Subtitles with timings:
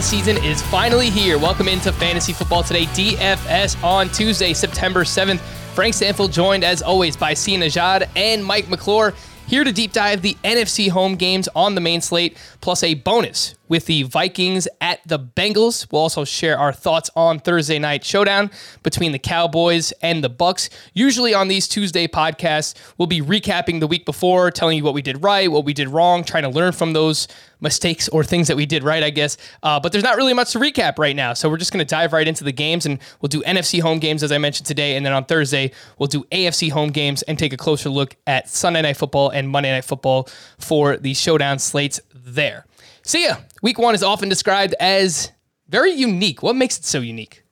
[0.00, 1.38] NFL season is finally here.
[1.38, 5.40] Welcome into Fantasy Football Today DFS on Tuesday, September 7th.
[5.74, 9.12] Frank Stampfl joined as always by Sia Nejad and Mike McClure
[9.46, 13.56] here to deep dive the NFC home games on the main slate, plus a bonus
[13.70, 15.90] with the Vikings at the Bengals.
[15.90, 18.50] We'll also share our thoughts on Thursday night showdown
[18.82, 20.68] between the Cowboys and the Bucs.
[20.92, 25.00] Usually on these Tuesday podcasts, we'll be recapping the week before, telling you what we
[25.00, 27.28] did right, what we did wrong, trying to learn from those
[27.60, 29.36] mistakes or things that we did right, I guess.
[29.62, 31.88] Uh, but there's not really much to recap right now, so we're just going to
[31.88, 34.96] dive right into the games, and we'll do NFC home games as I mentioned today,
[34.96, 38.48] and then on Thursday we'll do AFC home games and take a closer look at
[38.48, 40.28] Sunday night football and Monday night football
[40.58, 42.66] for the showdown slates there.
[43.02, 45.30] Sia, week one is often described as
[45.68, 46.42] very unique.
[46.42, 47.44] What makes it so unique?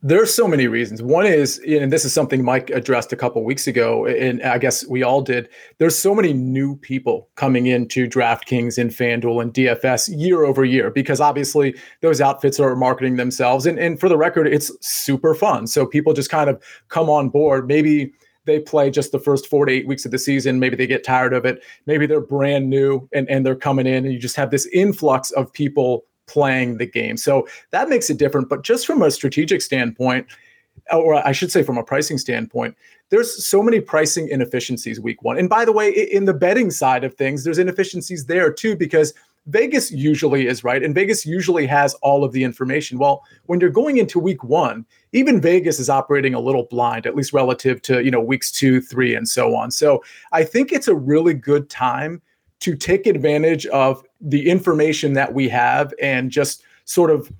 [0.00, 1.02] There's so many reasons.
[1.02, 4.86] One is, and this is something Mike addressed a couple weeks ago, and I guess
[4.86, 5.48] we all did.
[5.78, 10.92] There's so many new people coming into DraftKings and FanDuel and DFS year over year
[10.92, 13.66] because obviously those outfits are marketing themselves.
[13.66, 15.66] And, and for the record, it's super fun.
[15.66, 17.66] So people just kind of come on board.
[17.66, 18.12] Maybe
[18.48, 20.58] they play just the first four to eight weeks of the season.
[20.58, 21.62] Maybe they get tired of it.
[21.86, 25.30] Maybe they're brand new and, and they're coming in, and you just have this influx
[25.32, 27.16] of people playing the game.
[27.16, 28.48] So that makes it different.
[28.48, 30.26] But just from a strategic standpoint,
[30.92, 32.76] or I should say from a pricing standpoint,
[33.10, 35.38] there's so many pricing inefficiencies week one.
[35.38, 39.14] And by the way, in the betting side of things, there's inefficiencies there too, because
[39.48, 42.98] Vegas usually is right, and Vegas usually has all of the information.
[42.98, 47.16] Well, when you're going into week one, even Vegas is operating a little blind, at
[47.16, 49.70] least relative to you know weeks two, three, and so on.
[49.70, 52.20] So I think it's a really good time
[52.60, 57.32] to take advantage of the information that we have and just sort of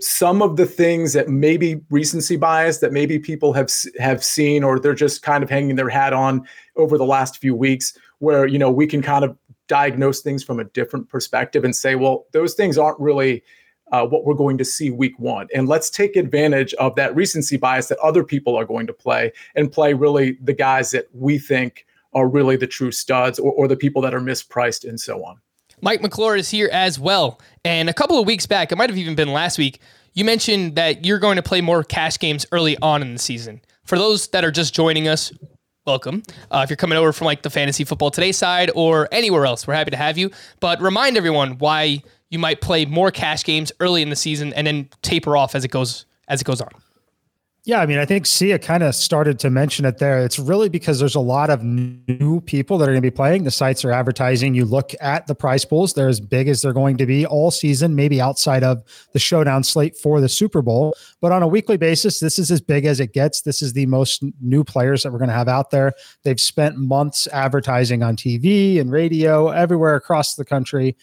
[0.00, 4.78] some of the things that maybe recency bias that maybe people have have seen or
[4.78, 6.46] they're just kind of hanging their hat on
[6.76, 9.36] over the last few weeks where you know we can kind of
[9.68, 13.42] diagnose things from a different perspective and say, well, those things aren't really
[13.92, 15.46] uh, what we're going to see week one.
[15.54, 19.32] And let's take advantage of that recency bias that other people are going to play
[19.54, 23.68] and play really the guys that we think are really the true studs or, or
[23.68, 25.38] the people that are mispriced and so on.
[25.80, 27.40] Mike McClure is here as well.
[27.64, 29.80] And a couple of weeks back, it might have even been last week,
[30.14, 33.60] you mentioned that you're going to play more cash games early on in the season.
[33.84, 35.32] For those that are just joining us,
[35.86, 36.22] welcome.
[36.50, 39.66] Uh, if you're coming over from like the fantasy football today side or anywhere else,
[39.66, 40.30] we're happy to have you.
[40.60, 44.66] But remind everyone why you might play more cash games early in the season and
[44.66, 46.70] then taper off as it goes as it goes on.
[47.66, 50.22] Yeah, I mean, I think Sia kind of started to mention it there.
[50.22, 53.44] It's really because there's a lot of new people that are going to be playing.
[53.44, 54.52] The sites are advertising.
[54.52, 57.50] You look at the prize pools, they're as big as they're going to be all
[57.50, 58.82] season, maybe outside of
[59.14, 60.94] the showdown slate for the Super Bowl.
[61.22, 63.40] But on a weekly basis, this is as big as it gets.
[63.40, 65.94] This is the most new players that we're going to have out there.
[66.22, 70.98] They've spent months advertising on TV and radio everywhere across the country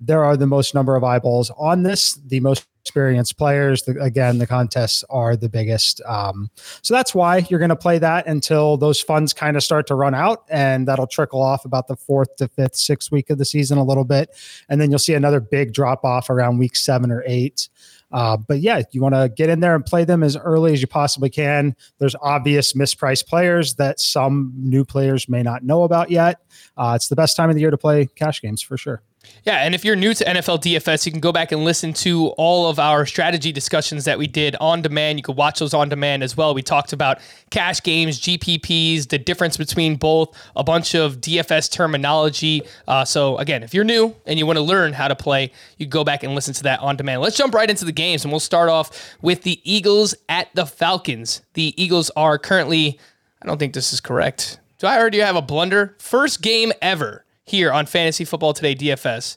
[0.00, 3.82] there are the most number of eyeballs on this, the most experienced players.
[3.82, 6.00] The, again, the contests are the biggest.
[6.06, 6.50] Um,
[6.82, 9.94] so that's why you're going to play that until those funds kind of start to
[9.94, 13.44] run out, and that'll trickle off about the fourth to fifth, sixth week of the
[13.44, 14.30] season a little bit,
[14.68, 17.68] and then you'll see another big drop off around week seven or eight.
[18.12, 20.80] Uh, but yeah, you want to get in there and play them as early as
[20.80, 21.76] you possibly can.
[21.98, 26.40] There's obvious mispriced players that some new players may not know about yet.
[26.76, 29.02] Uh, it's the best time of the year to play cash games for sure.
[29.44, 32.28] Yeah, and if you're new to NFL DFS, you can go back and listen to
[32.36, 35.18] all of our strategy discussions that we did on demand.
[35.18, 36.52] You can watch those on demand as well.
[36.52, 42.62] We talked about cash games, GPPs, the difference between both, a bunch of DFS terminology.
[42.86, 45.86] Uh, so, again, if you're new and you want to learn how to play, you
[45.86, 47.22] go back and listen to that on demand.
[47.22, 50.66] Let's jump right into the games, and we'll start off with the Eagles at the
[50.66, 51.40] Falcons.
[51.54, 52.98] The Eagles are currently,
[53.42, 54.60] I don't think this is correct.
[54.78, 55.94] Do I already have a blunder?
[55.98, 59.36] First game ever here on Fantasy Football Today DFS.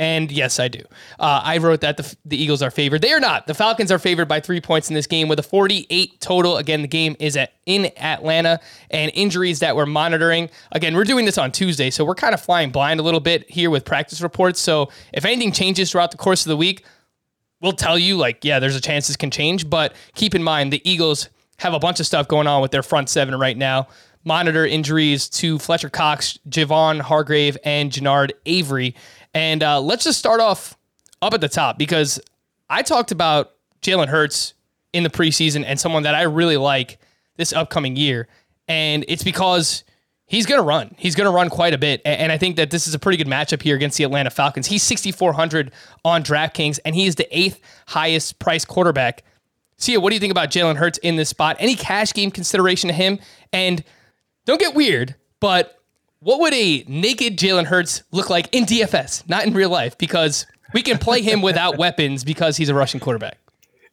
[0.00, 0.80] And yes, I do.
[1.18, 3.02] Uh, I wrote that the, the Eagles are favored.
[3.02, 3.48] They are not.
[3.48, 6.56] The Falcons are favored by three points in this game with a 48 total.
[6.56, 8.60] Again, the game is at in Atlanta
[8.90, 10.50] and injuries that we're monitoring.
[10.70, 13.50] Again, we're doing this on Tuesday, so we're kind of flying blind a little bit
[13.50, 14.60] here with practice reports.
[14.60, 16.84] So if anything changes throughout the course of the week,
[17.60, 19.68] we'll tell you, like, yeah, there's a chance this can change.
[19.68, 21.28] But keep in mind, the Eagles
[21.58, 23.88] have a bunch of stuff going on with their front seven right now
[24.24, 28.94] monitor injuries to Fletcher Cox, Javon Hargrave, and Genard Avery.
[29.34, 30.76] And uh, let's just start off
[31.22, 32.20] up at the top because
[32.70, 34.54] I talked about Jalen Hurts
[34.92, 36.98] in the preseason and someone that I really like
[37.36, 38.28] this upcoming year.
[38.66, 39.84] And it's because
[40.26, 40.94] he's going to run.
[40.98, 42.02] He's going to run quite a bit.
[42.04, 44.66] And I think that this is a pretty good matchup here against the Atlanta Falcons.
[44.66, 45.72] He's 6,400
[46.04, 49.24] on DraftKings, and he is the eighth highest price quarterback.
[49.78, 51.56] Sia, what do you think about Jalen Hurts in this spot?
[51.58, 53.18] Any cash game consideration to him?
[53.52, 53.82] And
[54.48, 55.78] don't get weird, but
[56.20, 59.98] what would a naked Jalen Hurts look like in DFS, not in real life?
[59.98, 63.36] Because we can play him without weapons because he's a rushin' quarterback.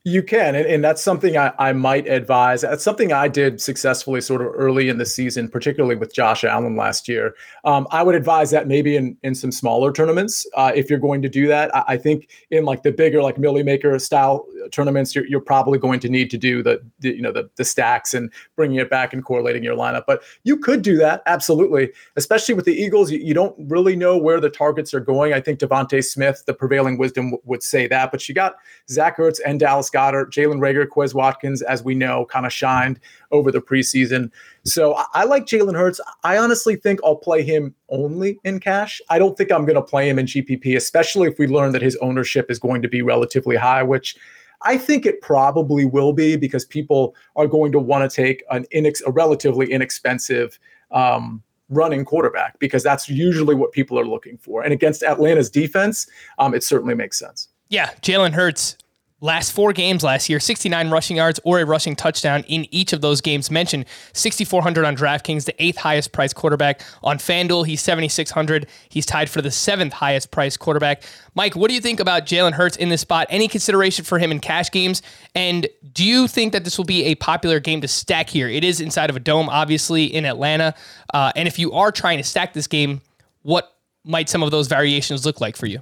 [0.07, 2.61] You can, and, and that's something I, I might advise.
[2.61, 6.75] That's something I did successfully sort of early in the season, particularly with Josh Allen
[6.75, 7.33] last year.
[7.63, 11.23] Um, I would advise that maybe in, in some smaller tournaments, uh, if you're going
[11.23, 11.75] to do that.
[11.75, 15.79] I, I, think in like the bigger, like Milly Maker style tournaments, you're, you're probably
[15.79, 18.91] going to need to do the, the you know the the stacks and bringing it
[18.91, 20.03] back and correlating your lineup.
[20.05, 23.09] But you could do that absolutely, especially with the Eagles.
[23.09, 25.33] You, you don't really know where the targets are going.
[25.33, 28.57] I think DeVonta Smith, the prevailing wisdom w- would say that, but you got
[28.87, 32.99] Zach Ertz and Dallas Goedert, Jalen Reagor, Quez Watkins, as we know, kind of shined
[33.31, 34.29] over the preseason.
[34.65, 36.01] So I, I like Jalen Hurts.
[36.23, 39.01] I honestly think I'll play him only in cash.
[39.09, 41.81] I don't think I'm going to play him in GPP, especially if we learn that
[41.81, 44.17] his ownership is going to be relatively high, which
[44.63, 48.65] I think it probably will be because people are going to want to take an
[48.73, 50.59] inex- a relatively inexpensive
[50.91, 54.63] um, running quarterback because that's usually what people are looking for.
[54.63, 56.07] And against Atlanta's defense,
[56.39, 57.49] um, it certainly makes sense.
[57.69, 58.77] Yeah, Jalen Hurts
[59.21, 63.01] last four games last year 69 rushing yards or a rushing touchdown in each of
[63.01, 63.49] those games.
[63.49, 66.81] Mentioned 6400 on draftkings the eighth highest priced quarterback.
[67.03, 71.03] On fanduel he's 7600 he's tied for the seventh highest priced quarterback.
[71.33, 73.27] Mike what do you think about jalen hurts in this spot?
[73.29, 75.01] Any consideration for him in cash games?
[75.33, 78.49] And do you think that this will be a popular game to stack here?
[78.49, 80.75] It is inside of a dome obviously in atlanta.
[81.13, 83.01] Uh, and if you are trying to stack this game
[83.43, 85.81] what might some of those variations look like for you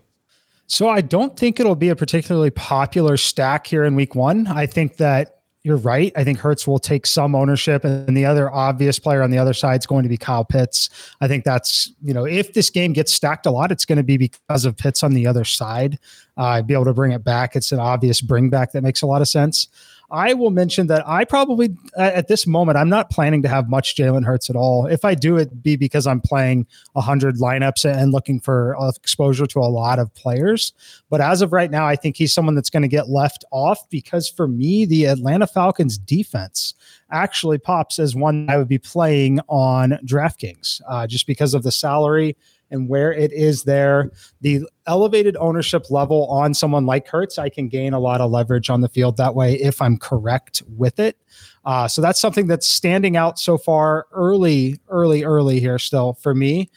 [0.67, 4.47] so I don't think it'll be a particularly popular stack here in week one.
[4.47, 6.11] I think that you're right.
[6.17, 9.53] I think Hurts will take some ownership, and the other obvious player on the other
[9.53, 10.89] side is going to be Kyle Pitts.
[11.21, 14.03] I think that's you know if this game gets stacked a lot, it's going to
[14.03, 15.99] be because of Pitts on the other side.
[16.35, 17.55] Uh, be able to bring it back.
[17.55, 19.67] It's an obvious bring back that makes a lot of sense.
[20.13, 23.95] I will mention that I probably at this moment I'm not planning to have much
[23.95, 24.85] Jalen Hurts at all.
[24.85, 29.59] If I do, it be because I'm playing hundred lineups and looking for exposure to
[29.59, 30.71] a lot of players.
[31.09, 33.89] But as of right now, I think he's someone that's going to get left off
[33.89, 36.75] because for me, the Atlanta Falcons defense
[37.11, 41.71] actually pops as one I would be playing on DraftKings uh, just because of the
[41.71, 42.37] salary
[42.73, 44.11] and where it is there,
[44.41, 48.69] the elevated ownership level on someone like Hurts, I can gain a lot of leverage
[48.69, 51.17] on the field that way if I'm correct with it.
[51.63, 56.35] Uh, so that's something that's standing out so far early, early, early here still for
[56.35, 56.69] me.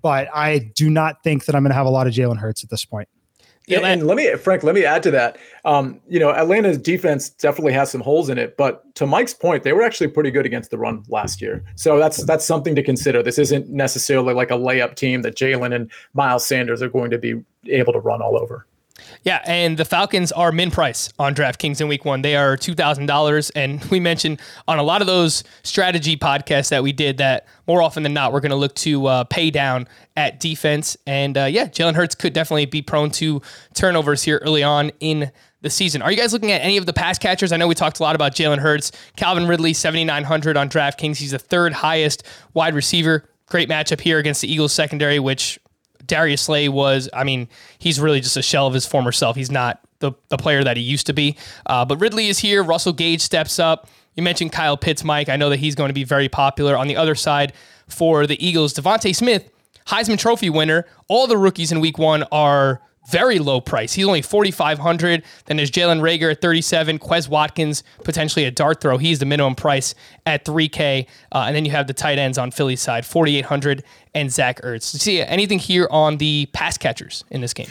[0.00, 2.64] But I do not think that I'm going to have a lot of Jalen Hurts
[2.64, 3.08] at this point.
[3.66, 5.38] Yeah, and, and let me, Frank, let me add to that.
[5.64, 9.62] Um, you know, Atlanta's defense definitely has some holes in it, but to Mike's point,
[9.62, 11.64] they were actually pretty good against the run last year.
[11.76, 13.22] So that's that's something to consider.
[13.22, 17.18] This isn't necessarily like a layup team that Jalen and Miles Sanders are going to
[17.18, 18.66] be able to run all over.
[19.24, 22.22] Yeah, and the Falcons are min price on DraftKings in week one.
[22.22, 23.50] They are $2,000.
[23.54, 27.82] And we mentioned on a lot of those strategy podcasts that we did that more
[27.82, 30.96] often than not, we're going to look to uh, pay down at defense.
[31.06, 33.40] And uh, yeah, Jalen Hurts could definitely be prone to
[33.74, 35.30] turnovers here early on in
[35.62, 36.02] the season.
[36.02, 37.52] Are you guys looking at any of the pass catchers?
[37.52, 38.92] I know we talked a lot about Jalen Hurts.
[39.16, 41.16] Calvin Ridley, 7,900 on DraftKings.
[41.16, 43.28] He's the third highest wide receiver.
[43.46, 45.58] Great matchup here against the Eagles secondary, which
[46.12, 47.48] Darius Slay was, I mean,
[47.78, 49.34] he's really just a shell of his former self.
[49.34, 51.38] He's not the, the player that he used to be.
[51.64, 52.62] Uh, but Ridley is here.
[52.62, 53.88] Russell Gage steps up.
[54.14, 55.30] You mentioned Kyle Pitts, Mike.
[55.30, 56.76] I know that he's going to be very popular.
[56.76, 57.54] On the other side
[57.88, 59.48] for the Eagles, DeVonta Smith,
[59.86, 60.84] Heisman Trophy winner.
[61.08, 63.92] All the rookies in week one are very low price.
[63.92, 65.22] He's only 4,500.
[65.46, 66.98] Then there's Jalen Reagor at 37.
[66.98, 68.98] Quez Watkins, potentially a dart throw.
[68.98, 69.94] He's the minimum price
[70.26, 71.06] at 3K.
[71.32, 73.82] Uh, and then you have the tight ends on Philly's side, 4,800
[74.14, 74.82] and Zach Ertz.
[74.82, 77.68] See anything here on the pass catchers in this game?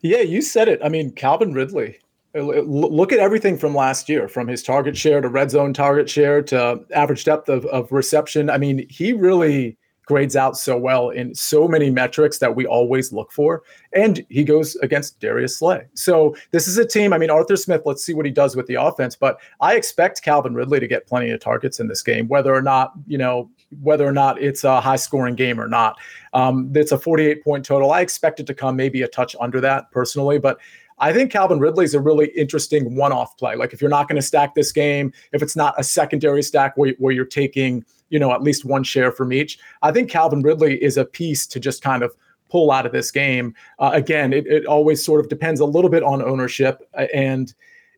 [0.00, 0.80] Yeah, you said it.
[0.84, 1.98] I mean, Calvin Ridley.
[2.34, 6.40] Look at everything from last year, from his target share to red zone target share
[6.44, 8.48] to average depth of, of reception.
[8.48, 13.12] I mean, he really grades out so well in so many metrics that we always
[13.12, 13.62] look for.
[13.94, 15.86] And he goes against Darius Slay.
[15.94, 17.12] So this is a team.
[17.12, 19.14] I mean, Arthur Smith, let's see what he does with the offense.
[19.14, 22.62] But I expect Calvin Ridley to get plenty of targets in this game, whether or
[22.62, 25.98] not, you know, whether or not it's a high scoring game or not.
[26.32, 27.92] Um, it's a 48 point total.
[27.92, 30.58] I expect it to come maybe a touch under that personally, but
[30.98, 33.56] I think Calvin Ridley is a really interesting one-off play.
[33.56, 36.76] Like if you're not going to stack this game, if it's not a secondary stack
[36.76, 40.42] where, where you're taking, you know, at least one share from each, I think Calvin
[40.42, 42.14] Ridley is a piece to just kind of
[42.50, 43.54] pull out of this game.
[43.78, 47.54] Uh, again, it, it always sort of depends a little bit on ownership uh, and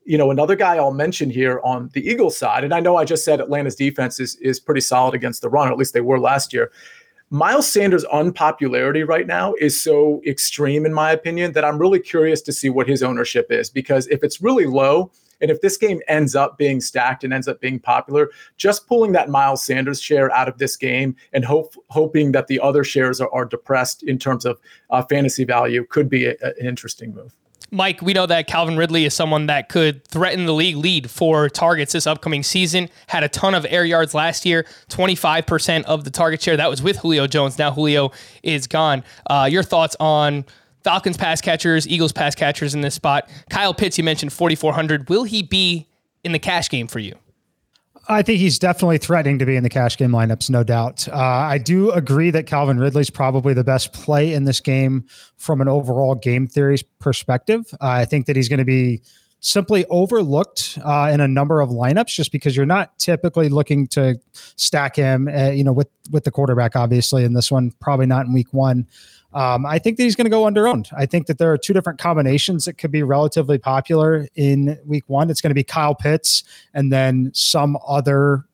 [0.07, 3.05] you know, another guy I'll mention here on the Eagles side, and I know I
[3.05, 6.03] just said Atlanta's defense is is pretty solid against the run, or at least they
[6.03, 6.71] were last year.
[7.31, 12.43] Miles Sanders' unpopularity right now is so extreme, in my opinion, that I'm really curious
[12.43, 13.71] to see what his ownership is.
[13.71, 15.11] Because if it's really low,
[15.45, 19.13] And if this game ends up being stacked and ends up being popular, just pulling
[19.13, 23.21] that Miles Sanders share out of this game and hope hoping that the other shares
[23.21, 24.59] are, are depressed in terms of
[24.89, 27.37] uh, fantasy value could be a, an interesting move.
[27.71, 31.51] Mike, we know that Calvin Ridley is someone that could threaten the league lead for
[31.51, 32.89] targets this upcoming season.
[33.09, 36.57] Had a ton of air yards last year, 25% of the target share.
[36.57, 37.59] That was with Julio Jones.
[37.59, 39.05] Now Julio is gone.
[39.27, 40.47] Uh, your thoughts on
[40.85, 43.29] Falcons pass catchers, Eagles pass catchers in this spot?
[43.51, 45.09] Kyle Pitts, you mentioned 4,400.
[45.09, 45.89] Will he be
[46.23, 47.17] in the cash game for you?
[48.07, 51.09] I think he's definitely threatening to be in the cash game lineups, no doubt.
[51.09, 55.07] Uh, I do agree that Calvin Ridley's probably the best play in this game
[55.39, 57.65] from an overall game theory perspective.
[57.75, 59.01] Uh, I think that he's going to be
[59.41, 64.19] simply overlooked uh, in a number of lineups just because you're not typically looking to
[64.57, 66.77] stack him, uh, you know, with with the quarterback.
[66.77, 68.87] Obviously, in this one, probably not in week one.
[69.35, 70.93] Um, I think that he's going to go underowned.
[70.97, 75.05] I think that there are two different combinations that could be relatively popular in week
[75.09, 75.29] one.
[75.29, 78.47] It's going to be Kyle Pitts and then some other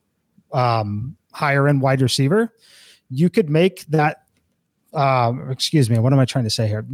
[0.53, 2.55] um, higher end wide receiver.
[3.11, 4.23] You could make that.
[4.93, 6.01] Um, excuse me.
[6.01, 6.85] What am I trying to say here?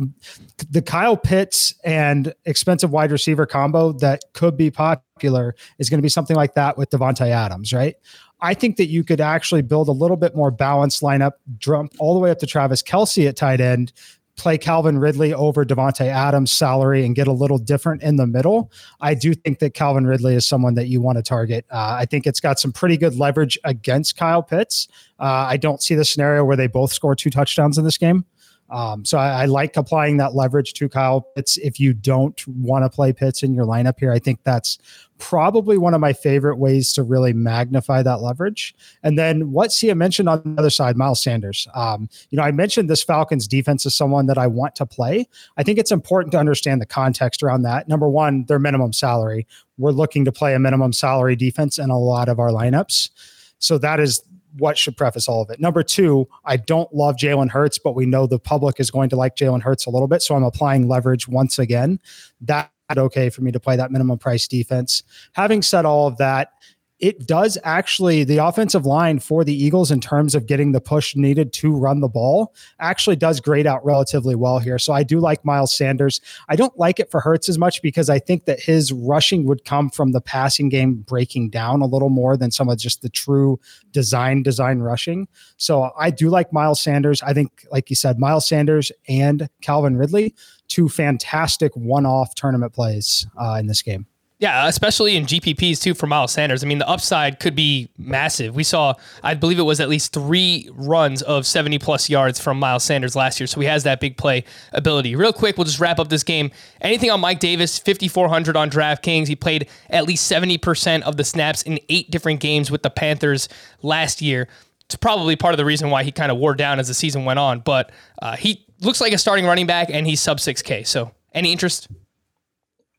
[0.68, 6.02] The Kyle Pitts and expensive wide receiver combo that could be popular is going to
[6.02, 7.94] be something like that with Davante Adams, right?
[8.40, 12.14] I think that you could actually build a little bit more balanced lineup, jump all
[12.14, 13.92] the way up to Travis Kelce at tight end,
[14.36, 18.70] play Calvin Ridley over Davante Adams' salary and get a little different in the middle.
[19.00, 21.64] I do think that Calvin Ridley is someone that you want to target.
[21.70, 24.88] Uh, I think it's got some pretty good leverage against Kyle Pitts.
[25.18, 28.26] Uh, I don't see the scenario where they both score two touchdowns in this game.
[28.70, 31.56] Um, so I, I, like applying that leverage to Kyle Pitts.
[31.58, 34.78] If you don't want to play Pitts in your lineup here, I think that's
[35.18, 38.74] probably one of my favorite ways to really magnify that leverage.
[39.02, 41.68] And then what Sia mentioned on the other side, Miles Sanders.
[41.74, 45.28] Um, you know, I mentioned this Falcons defense is someone that I want to play.
[45.56, 47.88] I think it's important to understand the context around that.
[47.88, 49.46] Number one, their minimum salary.
[49.78, 53.10] We're looking to play a minimum salary defense in a lot of our lineups.
[53.58, 54.22] So that is
[54.58, 55.60] what should preface all of it.
[55.60, 59.16] Number two, I don't love Jalen Hurts, but we know the public is going to
[59.16, 60.22] like Jalen Hurts a little bit.
[60.22, 62.00] So I'm applying leverage once again.
[62.40, 65.02] That okay for me to play that minimum price defense.
[65.32, 66.52] Having said all of that,
[66.98, 71.14] it does actually the offensive line for the Eagles in terms of getting the push
[71.14, 74.78] needed to run the ball actually does grade out relatively well here.
[74.78, 76.20] So I do like Miles Sanders.
[76.48, 79.64] I don't like it for Hurts as much because I think that his rushing would
[79.64, 83.10] come from the passing game breaking down a little more than some of just the
[83.10, 83.60] true
[83.90, 85.28] design design rushing.
[85.58, 87.22] So I do like Miles Sanders.
[87.22, 90.34] I think like you said Miles Sanders and Calvin Ridley
[90.68, 94.06] two fantastic one-off tournament plays uh, in this game.
[94.38, 96.62] Yeah, especially in GPPs too for Miles Sanders.
[96.62, 98.54] I mean, the upside could be massive.
[98.54, 102.58] We saw, I believe it was at least three runs of 70 plus yards from
[102.58, 103.46] Miles Sanders last year.
[103.46, 105.16] So he has that big play ability.
[105.16, 106.50] Real quick, we'll just wrap up this game.
[106.82, 109.26] Anything on Mike Davis, 5,400 on DraftKings.
[109.26, 113.48] He played at least 70% of the snaps in eight different games with the Panthers
[113.80, 114.48] last year.
[114.84, 117.24] It's probably part of the reason why he kind of wore down as the season
[117.24, 117.90] went on, but
[118.20, 120.86] uh, he looks like a starting running back and he's sub 6K.
[120.86, 121.88] So any interest?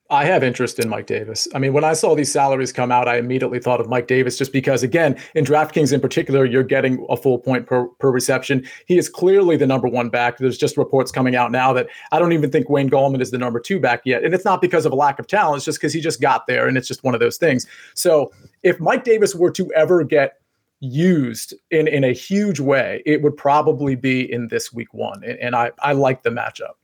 [0.10, 1.48] I have interest in Mike Davis.
[1.54, 4.38] I mean, when I saw these salaries come out, I immediately thought of Mike Davis
[4.38, 8.66] just because, again, in DraftKings in particular, you're getting a full point per, per reception.
[8.86, 10.38] He is clearly the number one back.
[10.38, 13.38] There's just reports coming out now that I don't even think Wayne Gallman is the
[13.38, 14.24] number two back yet.
[14.24, 16.48] And it's not because of a lack of talent, it's just because he just got
[16.48, 16.68] there.
[16.68, 17.68] And it's just one of those things.
[17.94, 18.32] So
[18.64, 20.40] if Mike Davis were to ever get
[20.80, 25.24] used in, in a huge way, it would probably be in this week one.
[25.24, 26.76] And, and I, I like the matchup.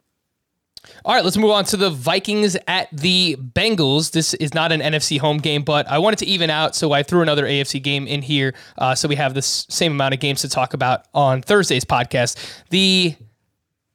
[1.05, 4.11] All right, let's move on to the Vikings at the Bengals.
[4.11, 7.03] This is not an NFC home game, but I wanted to even out, so I
[7.03, 10.41] threw another AFC game in here, uh, so we have the same amount of games
[10.41, 12.37] to talk about on Thursday's podcast.
[12.69, 13.15] The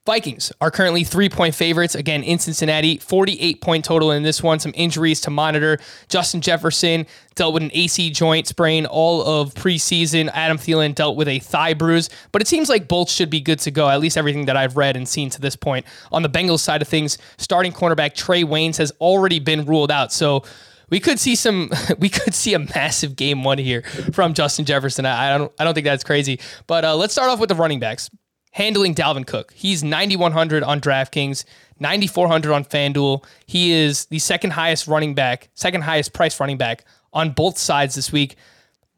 [0.09, 4.59] Vikings are currently three point favorites again in Cincinnati, 48 point total in this one.
[4.59, 5.79] Some injuries to monitor.
[6.09, 10.31] Justin Jefferson dealt with an AC joint sprain all of preseason.
[10.33, 13.59] Adam Thielen dealt with a thigh bruise, but it seems like both should be good
[13.59, 15.85] to go, at least everything that I've read and seen to this point.
[16.11, 20.11] On the Bengals side of things, starting cornerback Trae Waynes has already been ruled out.
[20.11, 20.43] So,
[20.89, 23.83] we could see some we could see a massive game one here
[24.15, 25.05] from Justin Jefferson.
[25.05, 26.41] I, I don't I don't think that's crazy.
[26.67, 28.09] But uh, let's start off with the running backs
[28.53, 29.53] handling Dalvin Cook.
[29.55, 31.45] He's 9,100 on DraftKings,
[31.81, 33.25] 9,400 on FanDuel.
[33.47, 37.95] He is the second highest running back, second highest price running back on both sides
[37.95, 38.37] this week.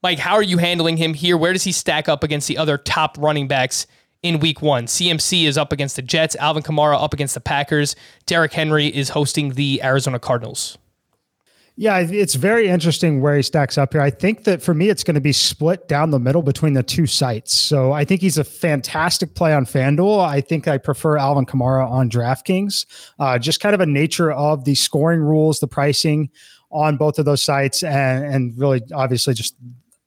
[0.02, 1.36] Mike, how are you handling him here?
[1.36, 3.86] Where does he stack up against the other top running backs
[4.22, 4.86] in week one?
[4.86, 9.10] CMC is up against the Jets, Alvin Kamara up against the Packers, Derrick Henry is
[9.10, 10.78] hosting the Arizona Cardinals.
[11.80, 14.02] Yeah, it's very interesting where he stacks up here.
[14.02, 16.82] I think that for me, it's going to be split down the middle between the
[16.82, 17.54] two sites.
[17.54, 20.22] So I think he's a fantastic play on FanDuel.
[20.22, 22.84] I think I prefer Alvin Kamara on DraftKings.
[23.18, 26.28] Uh, just kind of a nature of the scoring rules, the pricing
[26.70, 29.56] on both of those sites and, and really obviously just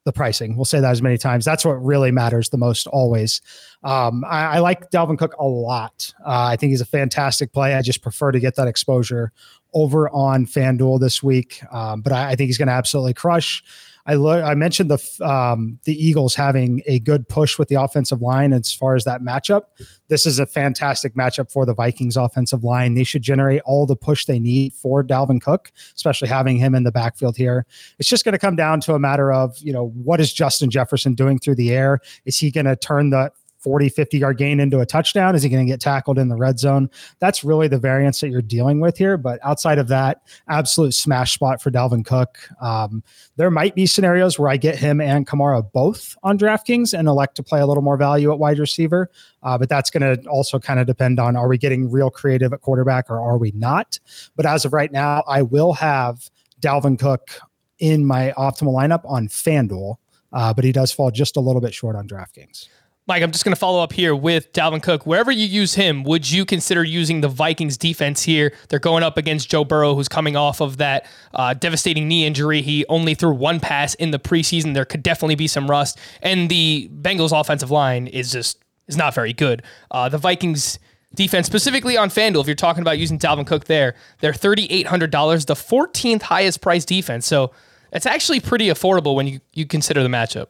[0.06, 0.56] the pricing.
[0.56, 1.44] We'll say that as many times.
[1.44, 3.42] That's what really matters the most always.
[3.84, 6.14] Um, I, I, like Dalvin Cook a lot.
[6.26, 7.74] Uh, I think he's a fantastic play.
[7.74, 9.32] I just prefer to get that exposure
[9.74, 11.62] over on FanDuel this week.
[11.72, 13.64] Um, but I, I, think he's going to absolutely crush.
[14.06, 14.16] I.
[14.16, 18.74] I mentioned the um, the Eagles having a good push with the offensive line as
[18.74, 19.64] far as that matchup.
[20.10, 22.96] This is a fantastic matchup for the Vikings offensive line.
[22.96, 26.84] They should generate all the push they need for Dalvin Cook, especially having him in
[26.84, 27.66] the backfield here.
[27.98, 30.70] It's just going to come down to a matter of you know what is Justin
[30.70, 32.00] Jefferson doing through the air?
[32.26, 33.32] Is he going to turn the
[33.64, 35.36] 40, 50 yard gain into a touchdown?
[35.36, 36.90] Is he going to get tackled in the red zone?
[37.20, 39.18] That's really the variance that you're dealing with here.
[39.18, 42.38] But outside of that, absolute smash spot for Dalvin Cook.
[42.62, 43.04] Um,
[43.38, 47.36] there might be scenarios where I get him and Kamara both on DraftKings and elect
[47.36, 49.10] to play a little more value at wide receiver.
[49.42, 52.52] Uh, but that's going to also kind of depend on are we getting real creative
[52.54, 54.00] at quarterback or are we not?
[54.36, 56.30] But as of right now, I will have
[56.60, 57.40] Dalvin Cook
[57.80, 59.96] in my optimal lineup on FanDuel.
[60.32, 62.68] Uh, but he does fall just a little bit short on DraftKings.
[63.06, 65.06] Mike, I'm just going to follow up here with Dalvin Cook.
[65.06, 68.54] Wherever you use him, would you consider using the Vikings defense here?
[68.70, 72.62] They're going up against Joe Burrow, who's coming off of that uh, devastating knee injury.
[72.62, 74.74] He only threw one pass in the preseason.
[74.74, 79.14] There could definitely be some rust, and the Bengals' offensive line is just is not
[79.14, 79.64] very good.
[79.92, 80.80] Uh, the Vikings
[81.14, 85.54] defense, specifically on FanDuel, if you're talking about using Dalvin Cook there, they're $3,800, the
[85.56, 87.26] 14th highest priced defense.
[87.26, 87.52] So
[87.92, 90.48] it's actually pretty affordable when you, you consider the matchup.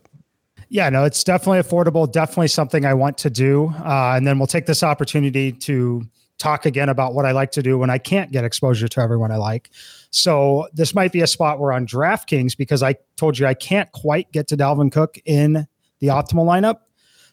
[0.74, 2.12] Yeah, no, it's definitely affordable.
[2.12, 3.72] Definitely something I want to do.
[3.86, 6.01] Uh, and then we'll take this opportunity to
[6.39, 9.32] talk again about what I like to do when I can't get exposure to everyone
[9.32, 9.70] I like.
[10.10, 13.92] So this might be a spot where on DraftKings, because I told you I can't
[13.92, 15.68] quite get to Dalvin Cook in
[16.00, 16.77] the optimal lineup,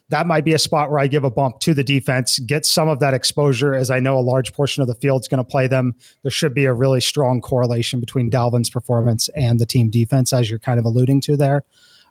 [0.09, 2.89] that might be a spot where I give a bump to the defense, get some
[2.89, 5.65] of that exposure, as I know a large portion of the field's going to play
[5.65, 5.95] them.
[6.21, 10.47] There should be a really strong correlation between Dalvin's performance and the team defense, as
[10.47, 11.63] you're kind of alluding to there.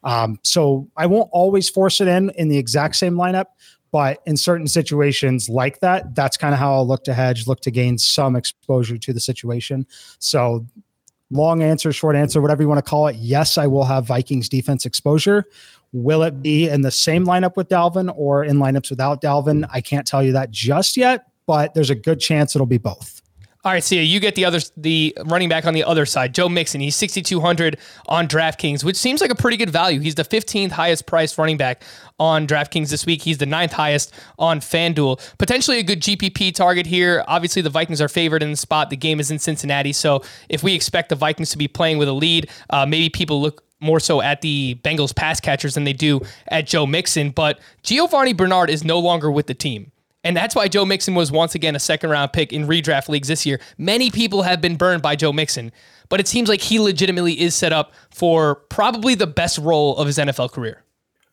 [0.05, 3.47] Um, so I won't always force it in in the exact same lineup,
[3.93, 7.61] but in certain situations like that, that's kind of how I'll look to hedge, look
[7.61, 9.87] to gain some exposure to the situation.
[10.19, 10.67] So
[11.31, 13.17] long answer, short answer, whatever you want to call it.
[13.17, 15.45] Yes, I will have Vikings defense exposure.
[15.93, 19.69] Will it be in the same lineup with Dalvin or in lineups without Dalvin?
[19.73, 23.23] I can't tell you that just yet, but there's a good chance it'll be both.
[23.63, 26.49] All right, Sia, you get the other the running back on the other side, Joe
[26.49, 26.81] Mixon.
[26.81, 30.01] He's 6200 on DraftKings, which seems like a pretty good value.
[30.01, 31.83] He's the 15th highest priced running back
[32.19, 33.21] on DraftKings this week.
[33.21, 35.37] He's the ninth highest on FanDuel.
[35.37, 37.23] Potentially a good GPP target here.
[37.29, 38.89] Obviously, the Vikings are favored in the spot.
[38.89, 42.09] The game is in Cincinnati, so if we expect the Vikings to be playing with
[42.09, 45.93] a lead, uh, maybe people look more so at the Bengals pass catchers than they
[45.93, 47.31] do at Joe Mixon.
[47.31, 49.93] But Giovani Bernard is no longer with the team.
[50.23, 53.29] And that's why Joe Mixon was once again a second round pick in redraft leagues
[53.29, 53.61] this year.
[53.79, 55.73] Many people have been burned by Joe Mixon,
[56.09, 60.07] but it seems like he legitimately is set up for probably the best role of
[60.07, 60.85] his NFL career.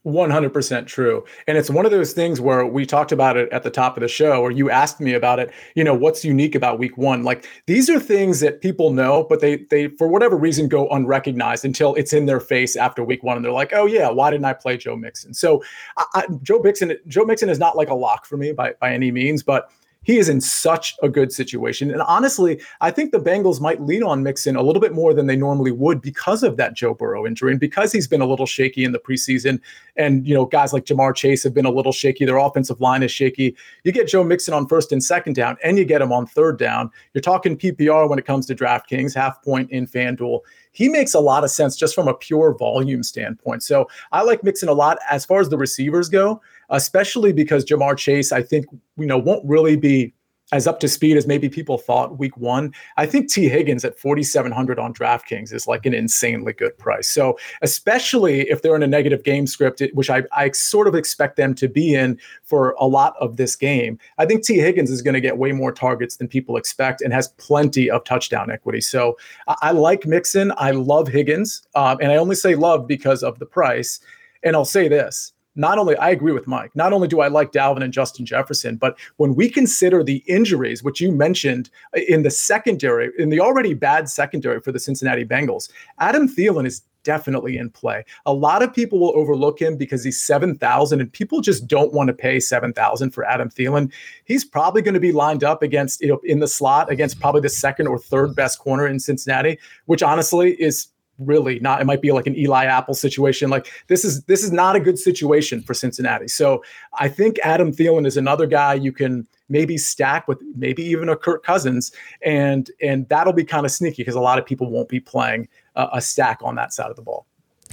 [0.08, 1.26] 100% true.
[1.48, 4.02] And it's one of those things where we talked about it at the top of
[4.02, 7.24] the show, or you asked me about it, you know, what's unique about week one?
[7.24, 11.66] Like these are things that people know, but they, they, for whatever reason, go unrecognized
[11.66, 13.36] until it's in their face after week one.
[13.36, 15.34] And they're like, oh, yeah, why didn't I play Joe Mixon?
[15.34, 15.62] So
[15.98, 18.94] I, I, Joe Mixon, Joe Mixon is not like a lock for me by, by
[18.94, 19.70] any means, but
[20.08, 21.92] he is in such a good situation.
[21.92, 25.28] And honestly, I think the Bengals might lean on Mixon a little bit more than
[25.28, 28.46] they normally would because of that Joe Burrow injury and because he's been a little
[28.46, 29.60] shaky in the preseason.
[29.98, 32.24] And, you know, guys like Ja'Marr Chase have been a little shaky.
[32.24, 33.54] Their offensive line is shaky.
[33.84, 36.58] You get Joe Mixon on first and second down, and you get him on third
[36.58, 36.90] down.
[37.14, 40.40] You're talking PPR when it comes to DraftKings, half point in FanDuel
[40.78, 43.64] he makes a lot of sense just from a pure volume standpoint.
[43.64, 46.40] So I like Mixon a lot as far as the receivers go
[46.70, 48.66] especially because Ja'Marr Chase, I think,
[48.98, 50.14] you know, won't really be
[50.54, 52.74] as up to speed as maybe people thought week one.
[52.96, 57.10] I think Tee Higgins at 4,700 on DraftKings is like an insanely good price.
[57.10, 61.36] So, especially if they're in a negative game script, which I, I sort of expect
[61.36, 65.02] them to be in for a lot of this game, I think Tee Higgins is
[65.02, 68.82] going to get way more targets than people expect and has plenty of touchdown equity.
[68.82, 70.54] So, I, I like Mixon.
[70.58, 71.68] I love Higgins.
[71.76, 74.00] Um, and I only say love because of the price.
[74.44, 77.52] And I'll say this not only I agree with Mike, not only do I like
[77.52, 82.24] Dalvin and Justin Jefferson, but when we consider the injuries, which you mentioned uh, in
[82.24, 87.58] the secondary, in the already bad secondary for the Cincinnati Bengals, Adam Thielen is definitely
[87.58, 88.04] in play.
[88.26, 92.10] A lot of people will overlook him because he's 7,000 and people just don't want
[92.10, 93.94] to pay 7,000 for Adam Thielen.
[94.26, 97.40] He's probably going to be lined up against, you know, in the slot against probably
[97.40, 100.90] the second or third best corner in Cincinnati, which honestly is
[101.20, 104.52] really not it might be like an Eli Apple situation like this is this is
[104.52, 106.64] not a good situation for Cincinnati so
[107.00, 111.16] I think Adam Thielen is another guy you can maybe stack with maybe even a
[111.16, 114.90] Kirk Cousins, and and that'll be kind of sneaky because a lot of people won't
[114.90, 117.27] be playing a, a stack on that side of the ball.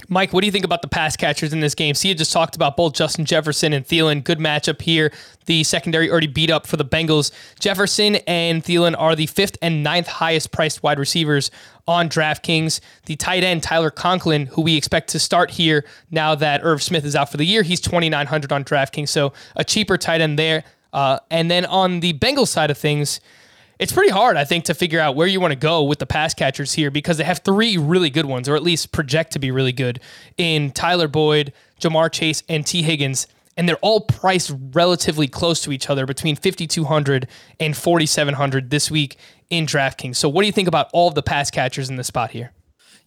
[0.07, 1.95] Mike, what do you think about the pass catchers in this game?
[1.95, 4.23] Sia just talked about both Justin Jefferson and Thielen.
[4.23, 5.11] Good matchup here.
[5.45, 7.31] The secondary already beat up for the Bengals.
[7.59, 11.49] Jefferson and Thielen are the fifth and ninth highest priced wide receivers
[11.87, 12.79] on DraftKings.
[13.05, 17.05] The tight end, Tyler Conklin, who we expect to start here now that Irv Smith
[17.05, 19.09] is out for the year, he's 2,900 on DraftKings.
[19.09, 20.63] So a cheaper tight end there.
[20.93, 23.19] Uh, and then on the Bengals side of things,
[23.79, 26.05] it's pretty hard, I think, to figure out where you want to go with the
[26.05, 29.39] pass catchers here because they have three really good ones, or at least project to
[29.39, 29.99] be really good
[30.37, 33.27] in Tyler Boyd, Ja'Marr Chase, and Tee Higgins.
[33.57, 37.27] And they're all priced relatively close to each other between 5,200
[37.59, 39.17] and 4,700 this week
[39.49, 40.17] in DraftKings.
[40.17, 42.51] So, what do you think about all of the pass catchers in the spot here?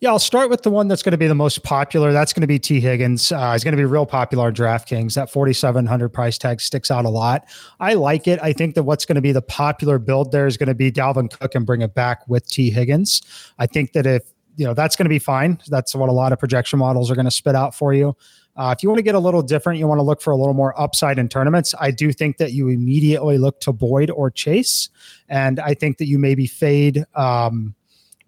[0.01, 2.13] Yeah, I'll start with the one that's going to be the most popular.
[2.13, 3.33] That's going to be Tee Higgins.
[3.33, 5.15] Uh, he's going to be real popular on DraftKings.
[5.15, 7.49] That 4,700 price tag sticks out a lot.
[7.81, 8.39] I like it.
[8.41, 10.93] I think that what's going to be the popular build there is going to be
[10.93, 13.23] Dalvin Cook and bring it back with Tee Higgins.
[13.59, 14.23] I think that if,
[14.55, 15.59] you know, that's going to be fine.
[15.67, 18.17] That's what a lot of projection models are going to spit out for you.
[18.57, 20.37] Uh, if you want to get a little different, you want to look for a
[20.37, 21.75] little more upside in tournaments.
[21.81, 24.91] I do think that you immediately look to Boyd or Chase.
[25.29, 27.05] And I think that you maybe fade.
[27.17, 27.75] Um,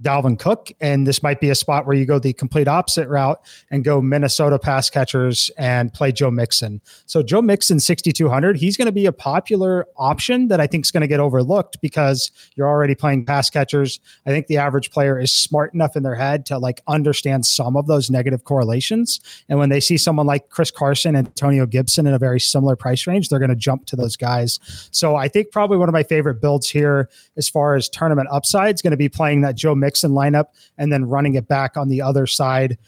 [0.02, 0.72] Dalvin Cook.
[0.80, 4.00] And this might be a spot where you go the complete opposite route and go
[4.00, 6.80] Minnesota pass catchers and play Joe Mixon.
[7.06, 10.90] So Joe Mixon, 6,200, he's going to be a popular option that I think is
[10.90, 14.00] going to get overlooked because you're already playing pass catchers.
[14.26, 17.76] I think the average player is smart enough in their head to like understand some
[17.76, 19.20] of those negative correlations.
[19.48, 22.76] And when they see someone like Chris Carson and Antonio Gibson in a very similar
[22.76, 24.58] price range, they're going to jump to those guys.
[24.90, 28.74] So I think probably one of my favorite builds here as far as tournament upside
[28.74, 30.46] is going to be playing that Joe Mixon Mixon lineup
[30.78, 32.78] and then running it back on the other side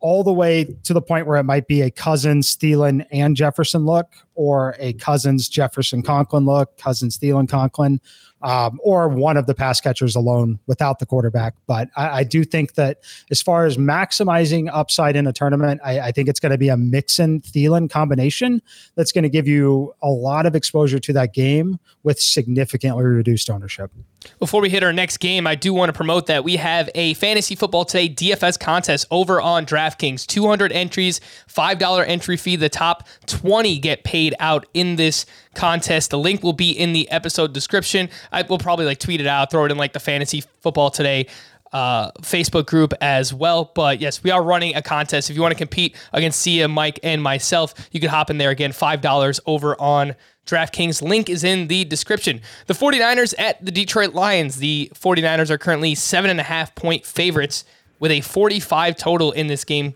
[0.00, 3.86] all the way to the point where it might be a Cousins, Thielen, and Jefferson
[3.86, 8.00] look, or a Cousins, Jefferson, Conklin look, Cousins, Thielen, Conklin,
[8.40, 11.54] um, or one of the pass catchers alone without the quarterback.
[11.66, 16.00] But I, I do think that as far as maximizing upside in a tournament, I,
[16.00, 18.62] I think it's going to be a Mixon Thielen combination
[18.94, 23.50] that's going to give you a lot of exposure to that game with significantly reduced
[23.50, 23.90] ownership.
[24.38, 27.14] Before we hit our next game, I do want to promote that we have a
[27.14, 30.26] fantasy football today DFS contest over on DraftKings.
[30.26, 32.56] 200 entries, $5 entry fee.
[32.56, 36.10] The top 20 get paid out in this contest.
[36.10, 38.08] The link will be in the episode description.
[38.30, 41.26] I will probably like tweet it out, throw it in like the fantasy football today
[41.72, 43.70] uh, Facebook group as well.
[43.74, 45.30] But yes, we are running a contest.
[45.30, 48.50] If you want to compete against Sia, Mike, and myself, you can hop in there
[48.50, 50.14] again, $5 over on
[50.46, 51.02] DraftKings.
[51.02, 52.40] Link is in the description.
[52.66, 54.56] The 49ers at the Detroit Lions.
[54.56, 57.64] The 49ers are currently seven and a half point favorites
[57.98, 59.94] with a 45 total in this game.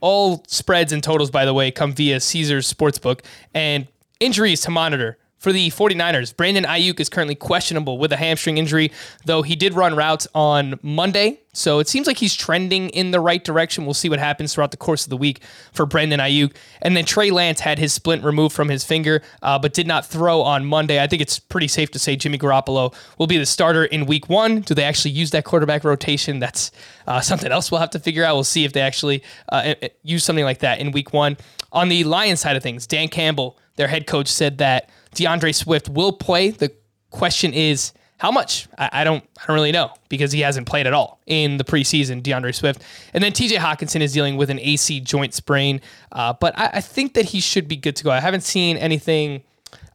[0.00, 3.20] All spreads and totals, by the way, come via Caesars Sportsbook.
[3.54, 3.86] And
[4.20, 8.90] injuries to monitor for the 49ers, Brandon Aiyuk is currently questionable with a hamstring injury,
[9.24, 11.40] though he did run routes on Monday.
[11.52, 13.84] So it seems like he's trending in the right direction.
[13.84, 15.40] We'll see what happens throughout the course of the week
[15.72, 16.54] for Brandon Aiyuk.
[16.82, 20.06] And then Trey Lance had his splint removed from his finger, uh, but did not
[20.06, 21.02] throw on Monday.
[21.02, 24.28] I think it's pretty safe to say Jimmy Garoppolo will be the starter in week
[24.28, 24.60] one.
[24.60, 26.38] Do they actually use that quarterback rotation?
[26.38, 26.70] That's
[27.06, 28.34] uh, something else we'll have to figure out.
[28.34, 31.36] We'll see if they actually uh, use something like that in week one.
[31.72, 35.88] On the Lions side of things, Dan Campbell, their head coach, said that D'Andre Swift
[35.88, 36.50] will play.
[36.50, 36.72] The
[37.10, 38.68] question is how much?
[38.78, 41.64] I, I, don't I don't really know because he hasn't played at all in the
[41.64, 42.82] preseason, D'Andre Swift.
[43.14, 45.80] And then TJ Hockenson is dealing with an AC joint sprain.
[46.12, 48.10] Uh, but I, I, think that he should be good to go.
[48.10, 49.42] I haven't seen anything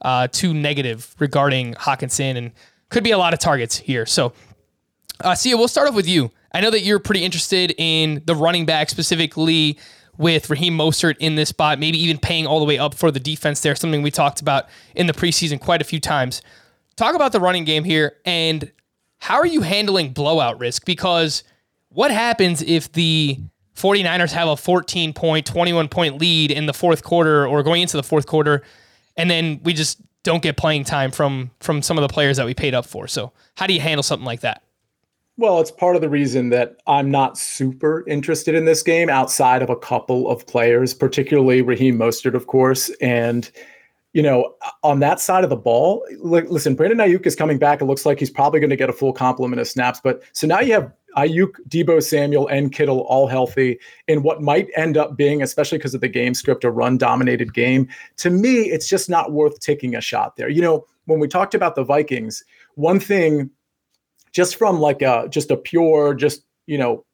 [0.02, 2.52] uh, too negative regarding Hockenson and
[2.88, 4.06] could be a lot of targets here.
[4.06, 4.32] So
[5.22, 6.30] uh Sia, we'll start off with you.
[6.52, 9.78] I know that you're pretty interested in the running back specifically
[10.16, 13.20] with Raheem Mostert in this spot, maybe even paying all the way up for the
[13.20, 16.42] defense there, something we talked about in the preseason quite a few times.
[16.96, 18.70] Talk about the running game here and
[19.18, 20.84] how are you handling blowout risk?
[20.84, 21.44] Because
[21.88, 23.38] what happens if the
[23.74, 27.96] 49ers have a 14 point, 21 point lead in the fourth quarter or going into
[27.96, 28.62] the fourth quarter,
[29.16, 32.46] and then we just don't get playing time from from some of the players that
[32.46, 33.06] we paid up for.
[33.08, 34.62] So how do you handle something like that?
[35.36, 39.62] Well, it's part of the reason that I'm not super interested in this game outside
[39.62, 42.88] of a couple of players, particularly Raheem Mostert, of course.
[43.00, 43.50] And,
[44.12, 47.82] you know, on that side of the ball, listen, Brandon Aiyuk is coming back.
[47.82, 50.00] It looks like he's probably going to get a full complement of snaps.
[50.00, 54.68] But so now you have Aiyuk, Deebo Samuel, and Kittle all healthy in what might
[54.76, 57.88] end up being, especially because of the game script, a run dominated game.
[58.18, 60.48] To me, it's just not worth taking a shot there.
[60.48, 62.44] You know, when we talked about the Vikings,
[62.76, 63.50] one thing
[64.34, 67.04] just from like a just a pure just you know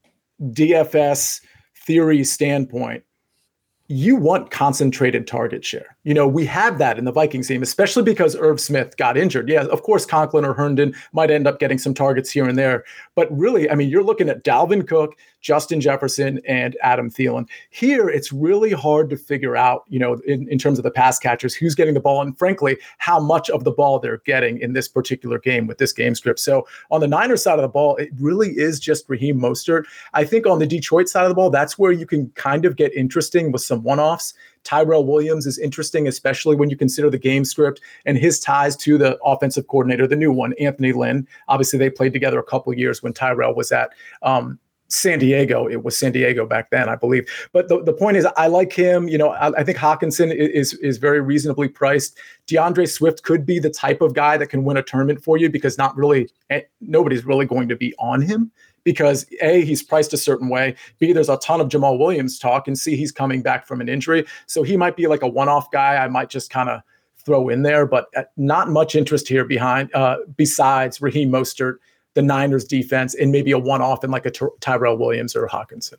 [0.42, 1.40] DFS
[1.87, 3.04] theory standpoint,
[3.88, 5.96] you want concentrated target share.
[6.04, 9.50] You know, we have that in the Vikings team, especially because Irv Smith got injured.
[9.50, 12.84] Yeah, of course, Conklin or Herndon might end up getting some targets here and there.
[13.14, 17.46] But really, I mean, you're looking at Dalvin Cook, Justin Jefferson, and Adam Thielen.
[17.68, 21.18] Here, it's really hard to figure out, you know, in, in terms of the pass
[21.18, 24.72] catchers, who's getting the ball and frankly, how much of the ball they're getting in
[24.72, 26.38] this particular game with this game script.
[26.38, 29.84] So on the Niners side of the ball, it really is just Raheem Mostert.
[30.14, 32.76] I think on the Detroit side of the ball, that's where you can kind of
[32.76, 34.32] get interesting with some one offs.
[34.64, 38.99] Tyrell Williams is interesting, especially when you consider the game script and his ties to
[38.99, 41.27] the offensive coordinator, the new one, Anthony Lynn.
[41.49, 43.90] Obviously, they played together a couple years when Tyrell was at
[44.23, 45.66] um, San Diego.
[45.68, 47.29] It was San Diego back then, I believe.
[47.53, 49.09] But the, the point is, I like him.
[49.09, 52.18] You know, I, I think Hockenson is is very reasonably priced.
[52.46, 55.49] D'Andre Swift could be the type of guy that can win a tournament for you
[55.49, 58.51] because not really eh, nobody's really going to be on him
[58.85, 60.75] because A, he's priced a certain way.
[60.99, 63.88] B, there's a ton of Jamaal Williams talk, and C, he's coming back from an
[63.88, 64.27] injury.
[64.47, 65.97] So he might be like a one off guy.
[65.97, 66.81] I might just kind of
[67.25, 71.77] throw in there, but uh, not much interest here behind, uh, besides Raheem Mostert,
[72.14, 75.47] the Niners defense, and maybe a one off in like a Ty- Tyrell Williams or
[75.47, 75.95] Hockenson.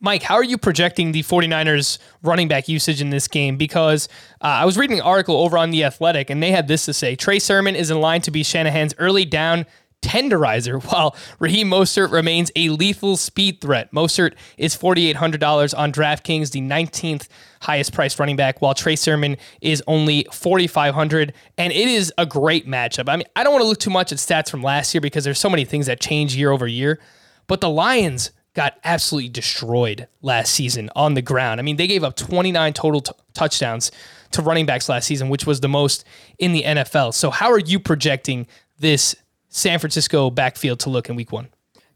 [0.00, 3.56] Mike, how are you projecting the 49ers running back usage in this game?
[3.56, 4.08] Because
[4.40, 6.92] uh, I was reading an article over on The Athletic, and they had this to
[6.92, 9.66] say Trey Sermon is in line to be Shanahan's early down
[10.02, 13.92] tenderizer, while Raheem Mostert remains a lethal speed threat.
[13.92, 17.28] Mostert is $4,800 on DraftKings, the 19th
[17.60, 21.32] highest priced running back, while Trey Sermon is only 4,500.
[21.56, 23.08] And it is a great matchup.
[23.08, 25.24] I mean, I don't want to look too much at stats from last year because
[25.24, 27.00] there's so many things that change year over year,
[27.46, 31.60] but the Lions got absolutely destroyed last season on the ground.
[31.60, 33.92] I mean, they gave up 29 total t- touchdowns
[34.32, 36.04] to running backs last season, which was the most
[36.40, 37.14] in the NFL.
[37.14, 39.14] So, how are you projecting this
[39.48, 41.48] San Francisco backfield to look in week one?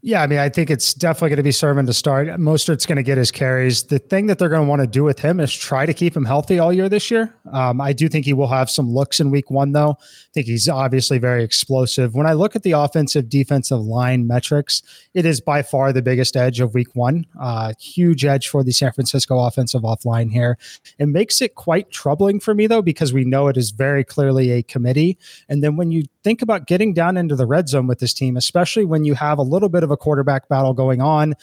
[0.05, 2.27] Yeah, I mean, I think it's definitely going to be Sermon to start.
[2.27, 3.83] Mostert's going to get his carries.
[3.83, 6.15] The thing that they're going to want to do with him is try to keep
[6.15, 7.33] him healthy all year this year.
[7.53, 9.97] Um, I do think he will have some looks in week one, though.
[10.01, 12.15] I think he's obviously very explosive.
[12.15, 14.81] When I look at the offensive defensive line metrics,
[15.13, 17.25] it is by far the biggest edge of week one.
[17.39, 20.57] Uh, huge edge for the San Francisco offensive offline here.
[20.97, 24.51] It makes it quite troubling for me, though, because we know it is very clearly
[24.51, 25.17] a committee.
[25.47, 28.37] And then when you think about getting down into the red zone with this team,
[28.37, 31.35] especially when you have a little bit of a quarterback battle going on.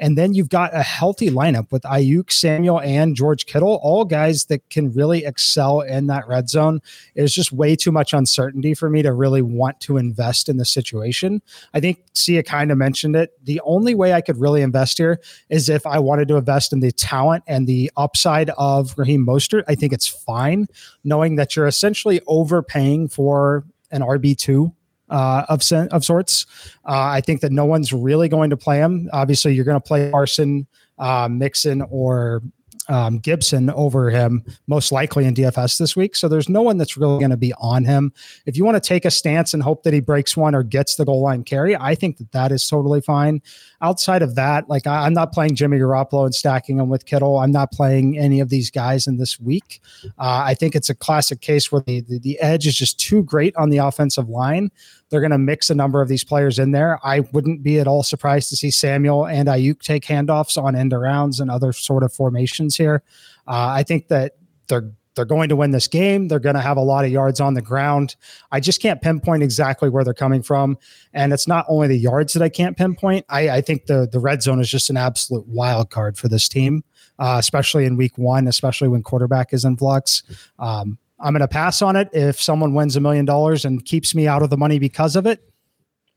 [0.00, 4.46] And then you've got a healthy lineup with Aiyuk, Samuel, and George Kittle, all guys
[4.46, 6.80] that can really excel in that red zone.
[7.14, 10.64] It's just way too much uncertainty for me to really want to invest in the
[10.64, 11.42] situation.
[11.74, 13.32] I think Sia kind of mentioned it.
[13.44, 16.80] The only way I could really invest here is if I wanted to invest in
[16.80, 19.64] the talent and the upside of Raheem Mostert.
[19.68, 20.66] I think it's fine
[21.04, 24.72] knowing that you're essentially overpaying for an RB2
[25.10, 26.46] uh, of of sorts.
[26.86, 29.08] Uh, I think that no one's really going to play him.
[29.12, 30.66] Obviously, you're going to play Carson,
[30.98, 32.42] uh, Mixon, or
[32.88, 36.16] um, Gibson over him, most likely in DFS this week.
[36.16, 38.12] So there's no one that's really going to be on him.
[38.46, 40.96] If you want to take a stance and hope that he breaks one or gets
[40.96, 43.42] the goal line carry, I think that that is totally fine.
[43.82, 47.38] Outside of that, like I, am not playing Jimmy Garoppolo and stacking him with Kittle.
[47.38, 49.80] I'm not playing any of these guys in this week.
[50.18, 53.22] Uh, I think it's a classic case where the, the, the edge is just too
[53.22, 54.70] great on the offensive line.
[55.10, 56.98] They're going to mix a number of these players in there.
[57.02, 60.92] I wouldn't be at all surprised to see Samuel and Aiyuk take handoffs on end
[60.92, 63.02] arounds and other sort of formations here.
[63.46, 64.36] Uh, I think that
[64.68, 66.28] they're they're going to win this game.
[66.28, 68.14] They're going to have a lot of yards on the ground.
[68.52, 70.78] I just can't pinpoint exactly where they're coming from.
[71.12, 73.26] And it's not only the yards that I can't pinpoint.
[73.28, 76.48] I, I think the the red zone is just an absolute wild card for this
[76.48, 76.84] team,
[77.18, 80.22] uh, especially in week one, especially when quarterback is in flux.
[80.60, 82.08] Um, I'm going to pass on it.
[82.12, 85.26] If someone wins a million dollars and keeps me out of the money because of
[85.26, 85.42] it,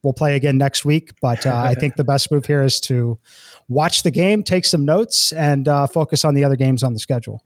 [0.03, 1.11] we'll play again next week.
[1.21, 3.19] But uh, I think the best move here is to
[3.67, 6.99] watch the game, take some notes, and uh, focus on the other games on the
[6.99, 7.43] schedule.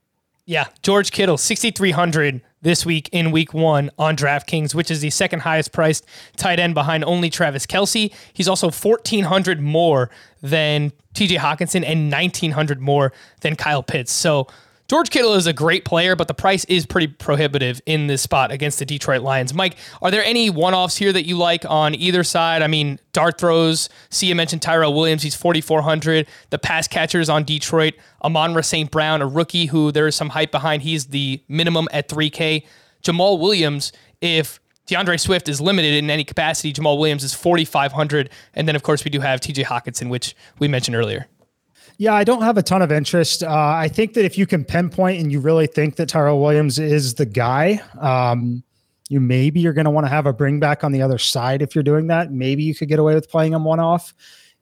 [0.47, 5.39] Yeah, George Kittle, 6,300 this week in week one on DraftKings, which is the second
[5.39, 6.05] highest priced
[6.37, 8.13] tight end behind only Travis Kelce.
[8.31, 10.11] He's also 1,400 more
[10.43, 14.11] than TJ Hockenson and 1,900 more than Kyle Pitts.
[14.11, 14.45] So
[14.87, 18.51] George Kittle is a great player, but the price is pretty prohibitive in this spot
[18.51, 19.51] against the Detroit Lions.
[19.51, 22.61] Mike, are there any one offs here that you like on either side?
[22.61, 23.89] I mean, dart throws.
[24.11, 25.23] See, you mentioned Tyrell Williams.
[25.23, 26.27] He's 4,400.
[26.51, 27.95] The pass catchers on Detroit.
[28.23, 28.91] Amon-Ra St.
[28.91, 30.83] Brown, a rookie who there is some hype behind.
[30.83, 32.63] He's the minimum at 3K.
[33.01, 38.29] Jamaal Williams, if D'Andre Swift is limited in any capacity, Jamaal Williams is 4,500.
[38.53, 41.27] And then, of course, we do have TJ Hockenson, which we mentioned earlier.
[41.97, 43.41] Yeah, I don't have a ton of interest.
[43.43, 46.77] Uh, I think that if you can pinpoint and you really think that Tyrell Williams
[46.77, 48.63] is the guy, um,
[49.07, 51.61] you maybe you're going to want to have a bring back on the other side
[51.61, 52.31] if you're doing that.
[52.31, 54.13] Maybe you could get away with playing him one off.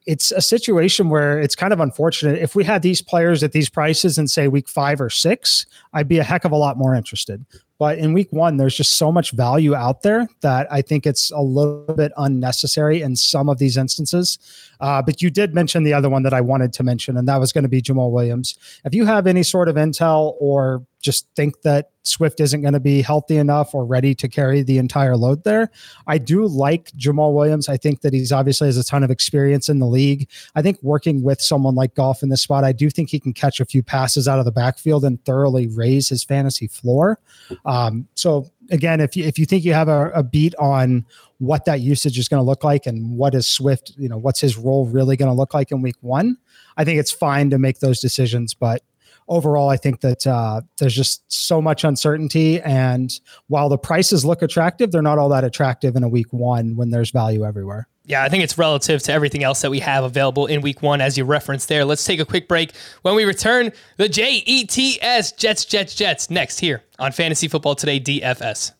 [0.06, 2.38] it's a situation where it's kind of unfortunate.
[2.38, 6.08] If we had these players at these prices in say week five or six, I'd
[6.08, 7.44] be a heck of a lot more interested.
[7.78, 11.30] But in week one, there's just so much value out there that I think it's
[11.32, 14.38] a little bit unnecessary in some of these instances.
[14.80, 17.38] Uh, but you did mention the other one that I wanted to mention, and that
[17.38, 18.56] was going to be Jamaal Williams.
[18.84, 22.80] If you have any sort of intel or just think that Swift isn't going to
[22.80, 25.70] be healthy enough or ready to carry the entire load there.
[26.06, 27.68] I do like Jamaal Williams.
[27.68, 30.28] I think that he's obviously has a ton of experience in the league.
[30.54, 33.34] I think working with someone like Goff in this spot, I do think he can
[33.34, 37.18] catch a few passes out of the backfield and thoroughly raise his fantasy floor.
[37.64, 41.06] Um, so again, if you if you think you have a, a beat on
[41.38, 44.40] what that usage is going to look like and what is Swift, you know, what's
[44.40, 46.36] his role really going to look like in week one,
[46.76, 48.54] I think it's fine to make those decisions.
[48.54, 48.82] But
[49.28, 52.60] overall, I think that uh, there's just so much uncertainty.
[52.60, 53.12] And
[53.48, 56.90] while the prices look attractive, they're not all that attractive in a week one when
[56.90, 57.88] there's value everywhere.
[58.06, 61.00] Yeah, I think it's relative to everything else that we have available in week one,
[61.00, 61.86] as you referenced there.
[61.86, 62.72] Let's take a quick break.
[63.00, 68.72] When we return, the JETS Jets, Jets, Jets next here on Fantasy Football Today DFS.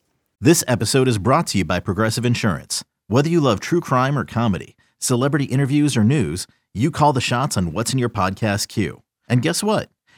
[0.43, 2.85] This episode is brought to you by Progressive Insurance.
[3.07, 7.57] Whether you love true crime or comedy, celebrity interviews or news, you call the shots
[7.57, 9.03] on what's in your podcast queue.
[9.27, 9.89] And guess what?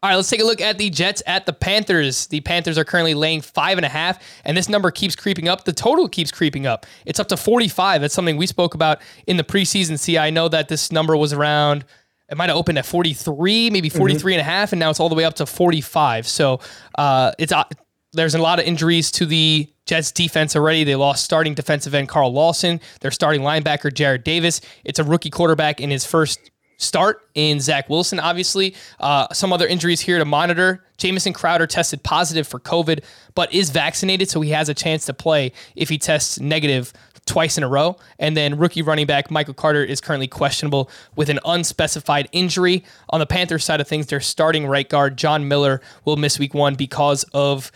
[0.00, 2.28] All right, let's take a look at the Jets at the Panthers.
[2.28, 5.64] The Panthers are currently laying five and a half, and this number keeps creeping up.
[5.64, 6.86] The total keeps creeping up.
[7.04, 8.00] It's up to 45.
[8.00, 9.98] That's something we spoke about in the preseason.
[9.98, 11.84] See, I know that this number was around,
[12.30, 13.98] it might have opened at 43, maybe mm-hmm.
[13.98, 14.38] 43 mm-hmm.
[14.38, 16.28] and a half, and now it's all the way up to 45.
[16.28, 16.60] So
[16.96, 17.64] uh, it's uh,
[18.12, 20.84] there's a lot of injuries to the Jets defense already.
[20.84, 24.60] They lost starting defensive end Carl Lawson, their starting linebacker Jarrad Davis.
[24.84, 28.74] It's a rookie quarterback in his first start in Zach Wilson, obviously.
[28.98, 30.84] Uh, some other injuries here to monitor.
[30.96, 35.12] Jamison Crowder tested positive for COVID, but is vaccinated, so he has a chance to
[35.12, 36.92] play if he tests negative
[37.26, 37.96] twice in a row.
[38.18, 42.84] And then rookie running back Michael Carter is currently questionable with an unspecified injury.
[43.10, 46.54] On the Panthers side of things, their starting right guard, John Miller, will miss week
[46.54, 47.70] one because of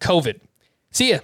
[0.00, 0.40] COVID.
[0.90, 1.18] See ya.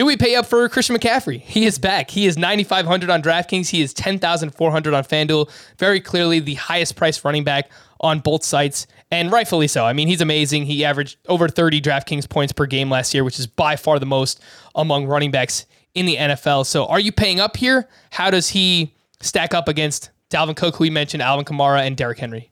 [0.00, 1.42] Do we pay up for Christian McCaffrey?
[1.42, 2.08] He is back.
[2.08, 3.68] He is 9,500 on DraftKings.
[3.68, 5.50] He is 10,400 on FanDuel.
[5.76, 9.84] Very clearly the highest priced running back on both sites, and rightfully so.
[9.84, 10.64] I mean, he's amazing.
[10.64, 14.06] He averaged over 30 DraftKings points per game last year, which is by far the
[14.06, 14.40] most
[14.74, 16.64] among running backs in the NFL.
[16.64, 17.86] So are you paying up here?
[18.10, 22.20] How does he stack up against Dalvin Cook, who we mentioned, Alvin Kamara, and Derrick
[22.20, 22.49] Henry?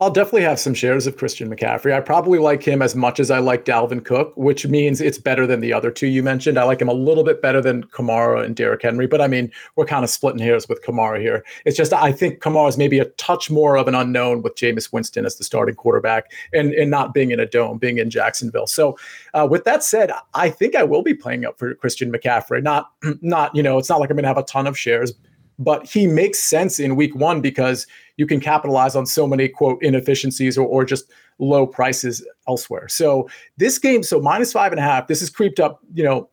[0.00, 1.92] I'll definitely have some shares of Christian McCaffrey.
[1.92, 5.44] I probably like him as much as I like Dalvin Cook, which means it's better
[5.44, 6.56] than the other two you mentioned.
[6.56, 9.50] I like him a little bit better than Kamara and Derrick Henry, but I mean,
[9.74, 11.44] we're kind of splitting hairs with Kamara here.
[11.64, 14.92] It's just I think Kamara is maybe a touch more of an unknown with Jameis
[14.92, 18.68] Winston as the starting quarterback and, and not being in a dome, being in Jacksonville.
[18.68, 18.96] So
[19.34, 22.62] uh, with that said, I think I will be playing up for Christian McCaffrey.
[22.62, 25.12] Not, not you know, it's not like I'm going to have a ton of shares,
[25.58, 27.86] but he makes sense in week one because
[28.18, 32.88] you can capitalize on so many quote inefficiencies or, or just low prices elsewhere.
[32.88, 36.28] So this game, so minus five and a half, this has creeped up, you know,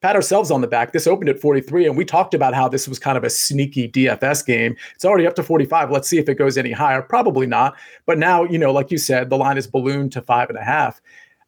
[0.00, 0.92] pat ourselves on the back.
[0.92, 3.88] This opened at 43, and we talked about how this was kind of a sneaky
[3.88, 4.76] DFS game.
[4.94, 5.90] It's already up to 45.
[5.90, 7.02] Let's see if it goes any higher.
[7.02, 7.76] Probably not.
[8.04, 10.64] But now, you know, like you said, the line is ballooned to five and a
[10.64, 11.00] half.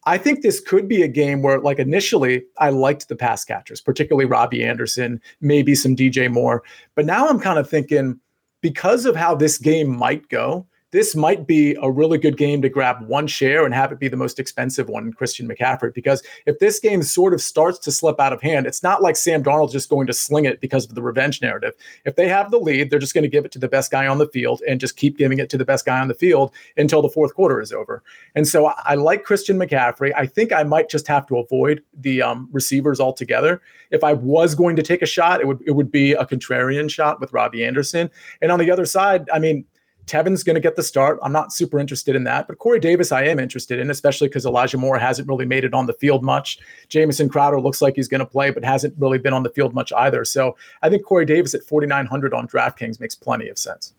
[0.06, 3.80] I think this could be a game where, like, initially I liked the pass catchers,
[3.80, 6.62] particularly Robbie Anderson, maybe some DJ Moore.
[6.94, 8.18] But now I'm kind of thinking,
[8.60, 12.68] because of how this game might go, this might be a really good game to
[12.68, 15.94] grab one share and have it be the most expensive one Christian McCaffrey.
[15.94, 19.16] Because if this game sort of starts to slip out of hand, it's not like
[19.16, 21.74] Sam Darnold just going to sling it because of the revenge narrative.
[22.04, 24.06] If they have the lead, they're just going to give it to the best guy
[24.06, 26.52] on the field and just keep giving it to the best guy on the field
[26.76, 28.02] until the fourth quarter is over.
[28.34, 30.12] And so I, I like Christian McCaffrey.
[30.16, 33.62] I think I might just have to avoid the um, receivers altogether.
[33.90, 36.90] If I was going to take a shot, it would it would be a contrarian
[36.90, 38.10] shot with Robbie Anderson.
[38.40, 39.64] And on the other side, I mean,
[40.10, 41.20] Tevin's going to get the start.
[41.22, 44.44] I'm not super interested in that, but Corey Davis, I am interested in, especially because
[44.44, 46.58] Elijah Moore hasn't really made it on the field much.
[46.88, 49.72] Jamison Crowder looks like he's going to play, but hasn't really been on the field
[49.72, 50.24] much either.
[50.24, 53.94] So I think Corey Davis at 4,900 on DraftKings makes plenty of sense.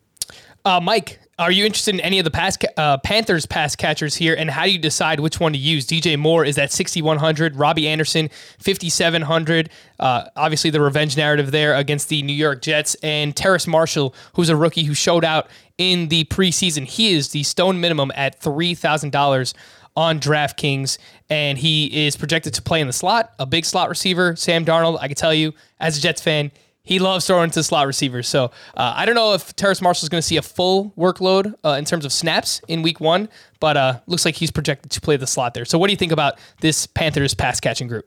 [0.64, 4.14] Uh, Mike, are you interested in any of the pass ca- uh, Panthers pass catchers
[4.14, 5.86] here, and how do you decide which one to use?
[5.86, 9.70] DJ Moore is at 6,100, Robbie Anderson 5,700.
[9.98, 14.50] Uh, obviously, the revenge narrative there against the New York Jets, and Terrace Marshall, who's
[14.50, 15.48] a rookie who showed out
[15.78, 16.84] in the preseason.
[16.84, 19.54] He is the stone minimum at three thousand dollars
[19.96, 20.96] on DraftKings,
[21.28, 24.36] and he is projected to play in the slot, a big slot receiver.
[24.36, 26.52] Sam Darnold, I can tell you, as a Jets fan,
[26.82, 28.28] he loves throwing to slot receivers.
[28.28, 31.54] So uh, I don't know if Terrace Marshall is going to see a full workload
[31.64, 33.28] uh, in terms of snaps in week one,
[33.60, 35.64] but uh, looks like he's projected to play the slot there.
[35.64, 38.06] So what do you think about this Panthers pass catching group?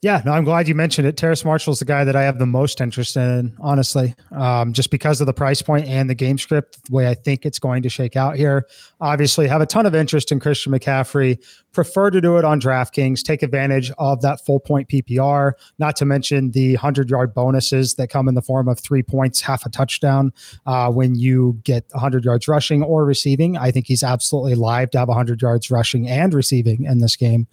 [0.00, 1.16] Yeah, no, I'm glad you mentioned it.
[1.16, 5.20] Terrace Marshall's the guy that I have the most interest in, honestly, um, just because
[5.20, 7.88] of the price point and the game script, the way I think it's going to
[7.88, 8.68] shake out here.
[9.00, 11.44] Obviously, have a ton of interest in Christian McCaffrey.
[11.72, 13.24] Prefer to do it on DraftKings.
[13.24, 15.52] Take advantage of that full point PPR.
[15.80, 19.40] Not to mention the hundred yard bonuses that come in the form of three points,
[19.40, 20.32] half a touchdown
[20.64, 23.56] uh, when you get 100 yards rushing or receiving.
[23.56, 27.48] I think he's absolutely live to have 100 yards rushing and receiving in this game.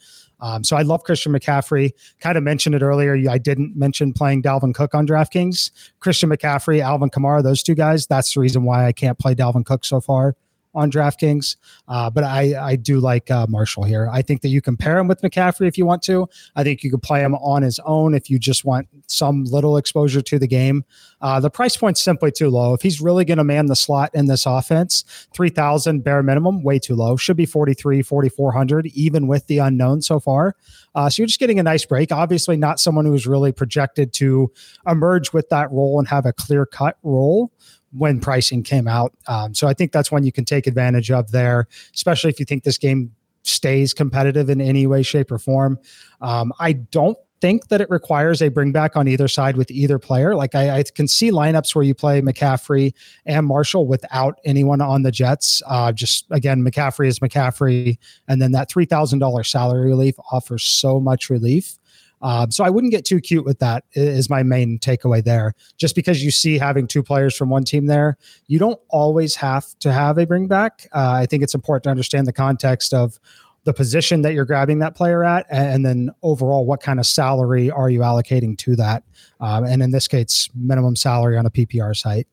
[0.46, 1.92] Um, so I love Christian McCaffrey.
[2.20, 3.18] Kind of mentioned it earlier.
[3.28, 5.72] I didn't mention playing Dalvin Cook on DraftKings.
[6.00, 8.06] Christian McCaffrey, Alvin Kamara, those two guys.
[8.06, 10.36] That's the reason why I can't play Dalvin Cook so far
[10.76, 11.56] on DraftKings.
[11.88, 14.10] Uh, but I, I do like uh, Marshall here.
[14.12, 16.28] I think that you can pair him with McCaffrey if you want to.
[16.56, 19.78] I think you could play him on his own if you just want some little
[19.78, 20.84] exposure to the game.
[21.22, 22.74] Uh, the price point's simply too low.
[22.74, 25.04] If he's really going to man the slot in this offense,
[25.34, 27.16] 3,000 bare minimum, way too low.
[27.16, 30.56] Should be 43, 4,400, even with the unknown so far.
[30.94, 32.12] Uh, so you're just getting a nice break.
[32.12, 34.52] Obviously, not someone who's really projected to
[34.88, 37.52] emerge with that role and have a clear cut role
[37.98, 39.14] when pricing came out.
[39.28, 42.46] Um, so I think that's one you can take advantage of there, especially if you
[42.46, 43.12] think this game
[43.44, 45.80] stays competitive in any way, shape, or form.
[46.22, 50.00] Um, I don't think that it requires a bring back on either side with either
[50.00, 50.36] player.
[50.36, 52.94] Like I, I, can see lineups where you play McCaffrey
[53.26, 55.62] and Marshall without anyone on the Jets.
[55.68, 60.64] Uh, just again, McCaffrey is McCaffrey, and then that three thousand dollars salary relief offers
[60.64, 61.78] so much relief.
[62.22, 63.84] Um, so I wouldn't get too cute with that.
[63.94, 65.54] Is my main takeaway there.
[65.78, 69.78] Just because you see having two players from one team there, you don't always have
[69.80, 70.88] to have a bring back.
[70.94, 73.20] Uh, I think it's important to understand the context of
[73.66, 77.72] the position that you're grabbing that player at, and then overall, what kind of salary
[77.72, 79.04] are you allocating to that?
[79.40, 82.28] Um, and in this case, minimum salary on a PPR site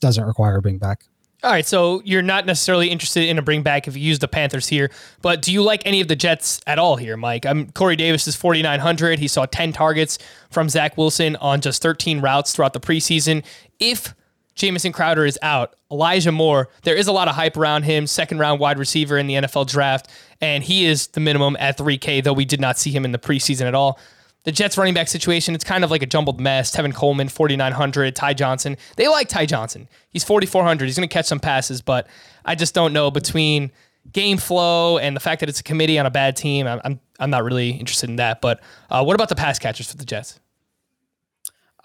[0.00, 1.04] doesn't require a bring back.
[1.44, 4.28] All right, so you're not necessarily interested in a bring back if you use the
[4.28, 7.44] Panthers here, but do you like any of the Jets at all here, Mike?
[7.44, 9.18] I'm Corey Davis is 4,900.
[9.18, 10.18] He saw 10 targets
[10.50, 13.44] from Zach Wilson on just 13 routes throughout the preseason.
[13.80, 14.14] If
[14.54, 18.38] Jamison Crowder is out, Elijah Moore, there is a lot of hype around him, second
[18.38, 20.08] round wide receiver in the NFL draft,
[20.40, 23.18] and he is the minimum at 3K, though we did not see him in the
[23.18, 23.98] preseason at all
[24.44, 26.74] the Jets running back situation, it's kind of like a jumbled mess.
[26.74, 28.16] Tevin Coleman, 4,900.
[28.16, 28.76] Ty Johnson.
[28.96, 29.88] They like Ty Johnson.
[30.10, 30.86] He's 4,400.
[30.86, 32.08] He's going to catch some passes, but
[32.44, 33.70] I just don't know between
[34.12, 36.66] game flow and the fact that it's a committee on a bad team.
[36.66, 38.40] I'm, I'm, not really interested in that.
[38.40, 40.40] But uh, what about the pass catchers for the Jets?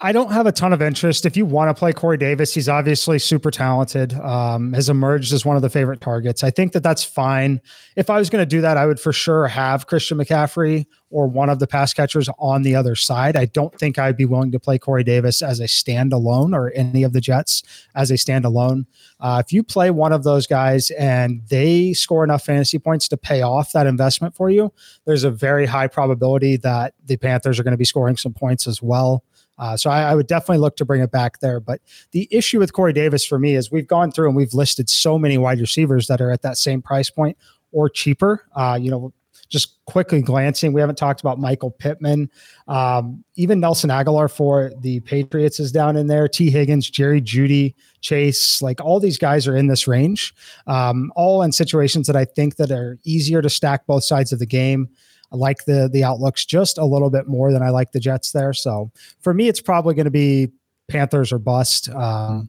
[0.00, 1.26] I don't have a ton of interest.
[1.26, 4.14] If you want to play Corey Davis, he's obviously super talented.
[4.14, 6.44] Um, has emerged as one of the favorite targets.
[6.44, 7.60] I think that that's fine.
[7.96, 11.26] If I was going to do that, I would for sure have Christian McCaffrey or
[11.26, 13.36] one of the pass catchers on the other side.
[13.36, 17.02] I don't think I'd be willing to play Corey Davis as a standalone or any
[17.02, 17.64] of the Jets
[17.96, 18.86] as a standalone.
[19.18, 23.16] Uh, if you play one of those guys and they score enough fantasy points to
[23.16, 24.72] pay off that investment for you,
[25.06, 28.68] there's a very high probability that the Panthers are going to be scoring some points
[28.68, 29.24] as well.
[29.58, 31.60] Uh, so I, I, would definitely look to bring it back there.
[31.60, 31.80] But
[32.12, 35.18] the issue with Corey Davis for me is we've gone through and we've listed so
[35.18, 37.36] many wide receivers that are at that same price point
[37.72, 38.46] or cheaper.
[38.54, 39.12] Uh, you know,
[39.48, 42.30] just quickly glancing, we haven't talked about Michael Pittman.
[42.66, 46.28] Um, even Nelson Agholor for the Patriots is down in there.
[46.28, 46.50] T.
[46.50, 50.34] Higgins, Jerry Jeudy, Chase, like all these guys are in this range,
[50.66, 54.38] um, all in situations that I think that are easier to stack both sides of
[54.38, 54.90] the game.
[55.32, 58.32] I like the the outlooks just a little bit more than I like the Jets
[58.32, 58.52] there.
[58.52, 60.50] So for me, it's probably going to be
[60.88, 61.88] Panthers or bust.
[61.90, 62.48] Um,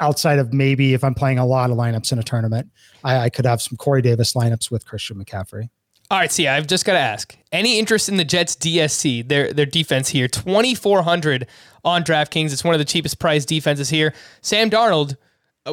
[0.00, 2.70] outside of maybe if I'm playing a lot of lineups in a tournament,
[3.04, 5.68] I, I could have some Corey Davis lineups with Christian McCaffrey.
[6.10, 9.52] All right, see, I've just got to ask: any interest in the Jets DST, their
[9.52, 10.26] their defense here?
[10.26, 11.46] Twenty four hundred
[11.84, 12.52] on DraftKings.
[12.52, 14.14] It's one of the cheapest priced defenses here.
[14.40, 15.16] Sam Darnold.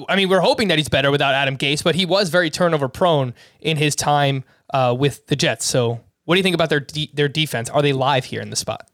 [0.09, 2.89] I mean, we're hoping that he's better without Adam Gase, but he was very turnover
[2.89, 4.43] prone in his time
[4.73, 5.63] uh, with the Jets.
[5.63, 7.69] So what do you think about their de- their defense?
[7.69, 8.89] Are they live here in the spot?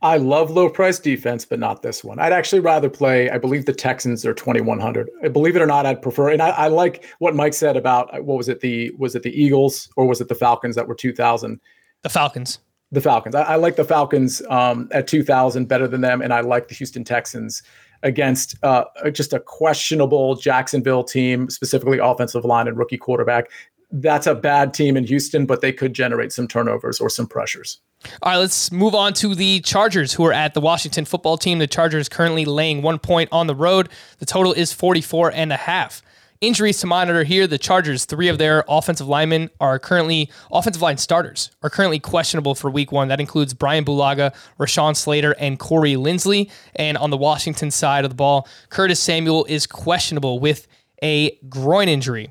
[0.00, 2.20] I love low price defense, but not this one.
[2.20, 3.30] I'd actually rather play.
[3.30, 5.10] I believe the Texans are twenty one hundred.
[5.32, 6.30] Believe it or not, I'd prefer.
[6.30, 9.32] And I, I, like what Mike said about what was it the was it the
[9.32, 11.60] Eagles or was it the Falcons that were two thousand?
[12.02, 12.60] The Falcons.
[12.92, 13.34] The Falcons.
[13.34, 16.68] I, I like the Falcons um, at two thousand better than them, and I like
[16.68, 17.62] the Houston Texans
[18.04, 23.50] against uh, just a questionable Jacksonville team, specifically offensive line and rookie quarterback.
[23.90, 27.80] That's a bad team in Houston, but they could generate some turnovers or some pressures.
[28.22, 31.58] All right, let's move on to the Chargers, who are at the Washington football team.
[31.58, 33.88] The Chargers currently laying one point on the road.
[34.18, 36.02] The total is 44 and a half.
[36.40, 37.48] Injuries to monitor here.
[37.48, 42.54] The Chargers, three of their offensive linemen are currently offensive line starters are currently questionable
[42.54, 43.08] for week one.
[43.08, 46.48] That includes Brian Bulaga, Rashawn Slater, and Corey Linsley.
[46.76, 50.68] And on the Washington side of the ball, Curtis Samuel is questionable with
[51.02, 52.30] a groin injury.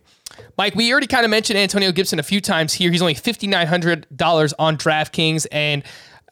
[0.58, 2.92] Mike, we already kind of mentioned Antonio Gibson a few times here.
[2.92, 5.84] He's only $5,900 on DraftKings, and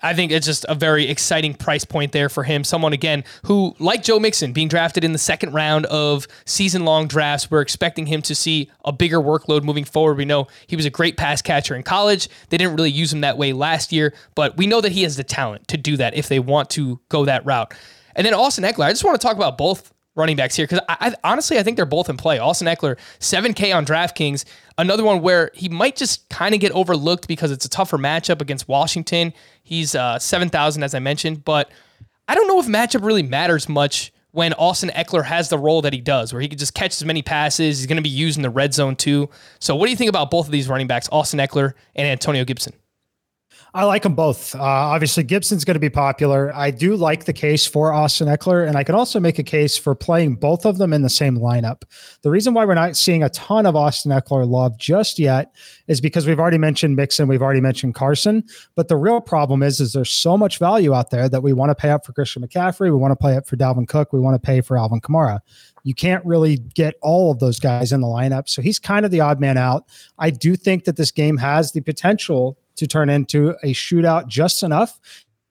[0.01, 2.63] I think it's just a very exciting price point there for him.
[2.63, 7.07] Someone, again, who, like Joe Mixon, being drafted in the second round of season long
[7.07, 10.17] drafts, we're expecting him to see a bigger workload moving forward.
[10.17, 12.29] We know he was a great pass catcher in college.
[12.49, 15.15] They didn't really use him that way last year, but we know that he has
[15.15, 17.73] the talent to do that if they want to go that route.
[18.15, 20.79] And then Austin Ekeler, I just want to talk about both running backs here because
[20.89, 22.39] I, I, honestly I think they're both in play.
[22.39, 24.45] Austin Ekeler, 7K on DraftKings,
[24.77, 28.41] another one where he might just kind of get overlooked because it's a tougher matchup
[28.41, 29.33] against Washington.
[29.63, 31.71] He's uh, 7,000 as I mentioned, but
[32.27, 35.93] I don't know if matchup really matters much when Austin Ekeler has the role that
[35.93, 37.79] he does, where he can just catch as many passes.
[37.79, 39.29] He's going to be used in the red zone too.
[39.59, 42.43] So, what do you think about both of these running backs, Austin Ekeler and Antonio
[42.43, 42.73] Gibson?
[43.75, 44.55] I like them both.
[44.55, 46.49] Uh, obviously, Gibson's going to be popular.
[46.55, 49.75] I do like the case for Austin Ekeler, and I can also make a case
[49.77, 51.83] for playing both of them in the same lineup.
[52.21, 55.53] The reason why we're not seeing a ton of Austin Ekeler love just yet
[55.87, 58.45] is because we've already mentioned Mixon, we've already mentioned Carson,
[58.75, 61.69] but the real problem is, is there's so much value out there that we want
[61.69, 64.21] to pay up for Christian McCaffrey, we want to pay up for Dalvin Cook, we
[64.21, 65.41] want to pay for Alvin Kamara.
[65.83, 69.11] You can't really get all of those guys in the lineup, so he's kind of
[69.11, 69.83] the odd man out.
[70.17, 74.63] I do think that this game has the potential to turn into a shootout just
[74.63, 74.99] enough.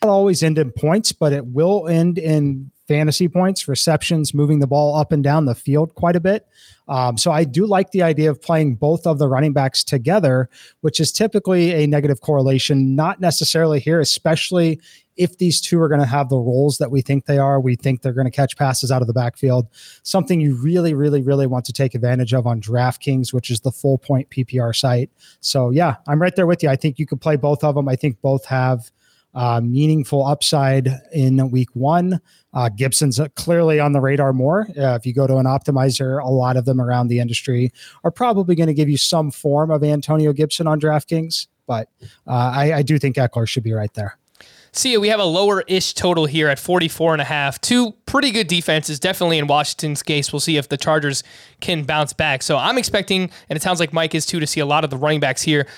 [0.02, 4.66] It'll always end in points, but it will end in fantasy points, receptions, moving the
[4.66, 6.46] ball up and down the field quite a bit.
[6.86, 10.50] Um, so I do like the idea of playing both of the running backs together,
[10.82, 14.80] which is typically a negative correlation, not necessarily here, especially
[15.16, 17.60] if these two are going to have the roles that we think they are.
[17.60, 19.68] We think they're going to catch passes out of the backfield.
[20.02, 23.72] Something you really, really, really want to take advantage of on DraftKings, which is the
[23.72, 25.10] full point PPR site.
[25.40, 26.68] So yeah, I'm right there with you.
[26.68, 27.88] I think you could play both of them.
[27.88, 28.90] I think both have
[29.34, 32.20] uh, meaningful upside in week one.
[32.52, 34.68] Uh, Gibson's clearly on the radar more.
[34.78, 37.72] Uh, if you go to an optimizer, a lot of them around the industry
[38.04, 41.88] are probably going to give you some form of Antonio Gibson on DraftKings, but
[42.28, 44.18] uh, I, I do think Ekeler should be right there.
[44.76, 47.60] See, we have a lower ish total here at 44 and a half.
[47.60, 50.32] Two pretty good defenses, definitely in Washington's case.
[50.32, 51.22] We'll see if the Chargers
[51.60, 52.42] can bounce back.
[52.42, 54.90] So I'm expecting, and it sounds like Mike is too, to see a lot of
[54.90, 55.68] the running backs here.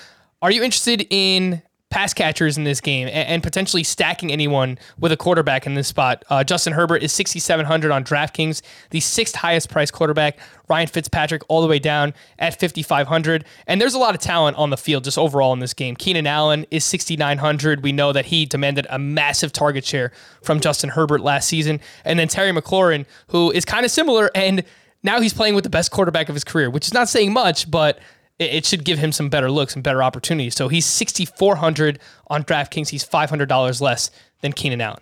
[0.41, 5.11] Are you interested in pass catchers in this game and, and, potentially stacking anyone with
[5.11, 6.23] a quarterback in this spot.
[6.29, 10.37] Uh, Justin Herbert is 6,700 on DraftKings, the sixth highest priced quarterback.
[10.69, 13.45] Ryan Fitzpatrick all the way down at 5,500.
[13.67, 15.95] And there's a lot of talent on the field just overall in this game.
[15.95, 17.83] Keenan Allen is 6,900.
[17.83, 20.11] We know that he demanded a massive target share
[20.41, 21.79] from Justin Herbert last season.
[22.03, 24.65] And then Terry McLaurin, who is kind of similar and
[25.03, 27.69] now he's playing with the best quarterback of his career, which is not saying much,
[27.69, 27.99] but
[28.39, 30.55] it, should give him some better looks and better opportunities.
[30.55, 32.89] So he's 6,400 on DraftKings.
[32.89, 34.11] He's $500 less
[34.41, 35.01] than Keenan Allen.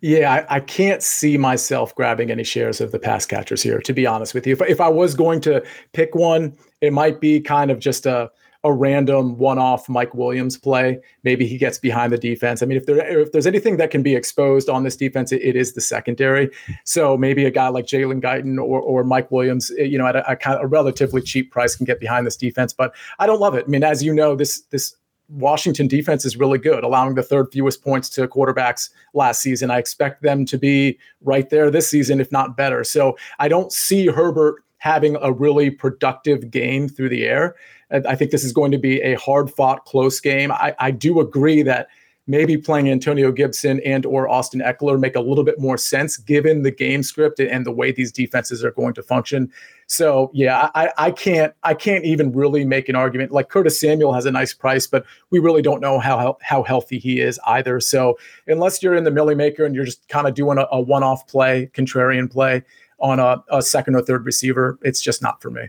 [0.00, 3.92] Yeah, I, I, can't see myself grabbing any shares of the pass catchers here, to
[3.92, 4.54] be honest with you.
[4.54, 8.28] If, if I was going to pick one, it might be kind of just a
[8.64, 11.00] a random one-off Mike Williams play.
[11.24, 12.62] Maybe he gets behind the defense.
[12.62, 15.42] I mean, if there if there's anything that can be exposed on this defense, it,
[15.42, 16.50] it is the secondary.
[16.84, 20.16] So maybe a guy like Jalen Guyton or, or Mike Williams, eh, you know, at
[20.16, 22.72] a, a, a relatively cheap price can get behind this defense.
[22.72, 23.64] But I don't love it.
[23.66, 24.94] I mean, as you know, this this
[25.28, 29.70] Washington defense is really good, allowing the third fewest points to quarterbacks last season.
[29.70, 32.84] I expect them to be right there this season, if not better.
[32.84, 37.54] So I don't see Herbert having a really productive game through the air.
[37.92, 40.50] I think this is going to be a hard fought, close game.
[40.52, 41.88] I, I do agree that
[42.26, 46.62] maybe playing Antonio Gibson and or Austin Ekeler make a little bit more sense given
[46.62, 49.50] the game script and the way these defenses are going to function.
[49.86, 53.32] So yeah, I, I can't I can't even really make an argument.
[53.32, 56.98] Like Curtis Samuel has a nice price, but we really don't know how how healthy
[56.98, 57.80] he is either.
[57.80, 58.16] So
[58.46, 61.26] unless you're in the Milly Maker and you're just kind of doing a, a one-off
[61.26, 62.62] play, contrarian play
[63.00, 65.68] on a, a second or third receiver, it's just not for me.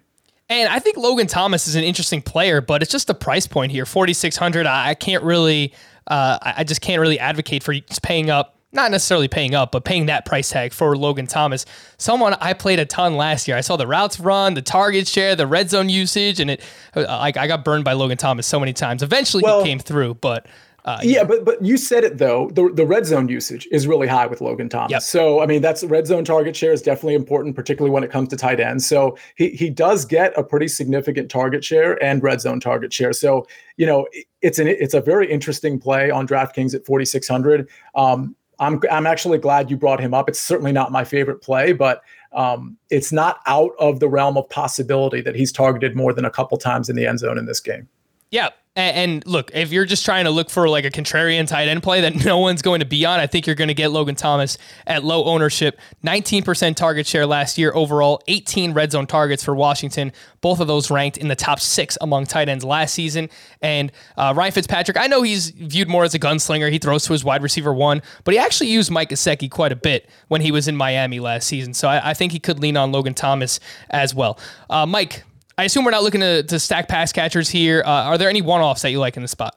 [0.53, 3.71] And I think Logan Thomas is an interesting player, but it's just the price point
[3.71, 4.67] here, 4600.
[4.67, 5.73] I can't really
[6.05, 7.73] uh, I, I just can't really advocate for
[8.03, 11.63] paying up not necessarily paying up, but paying that price tag for Logan Thomas.
[11.97, 13.55] Someone I played a ton last year.
[13.55, 16.61] I saw the routes run, the target share, the red zone usage, and it
[16.95, 19.03] like I got burned by Logan Thomas so many times.
[19.03, 20.47] Eventually well, he came through, but
[20.85, 22.49] uh, yeah, but but you said it though.
[22.49, 24.91] The the red zone usage is really high with Logan Thomas.
[24.91, 25.01] Yep.
[25.03, 28.29] So I mean, that's red zone target share is definitely important, particularly when it comes
[28.29, 28.85] to tight ends.
[28.85, 33.13] So he he does get a pretty significant target share and red zone target share.
[33.13, 34.07] So you know,
[34.41, 37.69] it's an it's a very interesting play on DraftKings at forty six hundred.
[37.95, 40.27] Um, I'm I'm actually glad you brought him up.
[40.27, 42.01] It's certainly not my favorite play, but
[42.33, 46.29] um, it's not out of the realm of possibility that he's targeted more than a
[46.29, 47.87] couple times in the end zone in this game.
[48.31, 51.83] Yeah, and, look, if you're just trying to look for like a contrarian tight end
[51.83, 54.15] play that no one's going to be on, I think you're going to get Logan
[54.15, 54.57] Thomas
[54.87, 55.79] at low ownership.
[56.03, 60.11] 19% target share last year overall, 18 red zone targets for Washington.
[60.41, 63.29] Both of those ranked in the top six among tight ends last season.
[63.61, 66.71] And uh, Ryan Fitzpatrick, I know he's viewed more as a gunslinger.
[66.71, 69.75] He throws to his wide receiver one, but he actually used Mike Gesicki quite a
[69.75, 71.75] bit when he was in Miami last season.
[71.75, 73.59] So I, I think he could lean on Logan Thomas
[73.91, 74.39] as well.
[74.67, 75.23] Uh, Mike,
[75.57, 77.83] I assume we're not looking to, to stack pass catchers here.
[77.85, 79.55] Uh, are there any one offs that you like in the spot?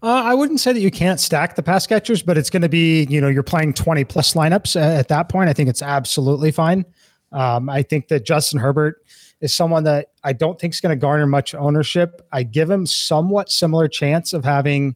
[0.00, 2.68] Uh, I wouldn't say that you can't stack the pass catchers, but it's going to
[2.68, 5.50] be, you know, you're playing 20 plus lineups at that point.
[5.50, 6.84] I think it's absolutely fine.
[7.32, 9.04] Um, I think that Justin Herbert
[9.40, 12.26] is someone that I don't think is going to garner much ownership.
[12.32, 14.94] I give him somewhat similar chance of having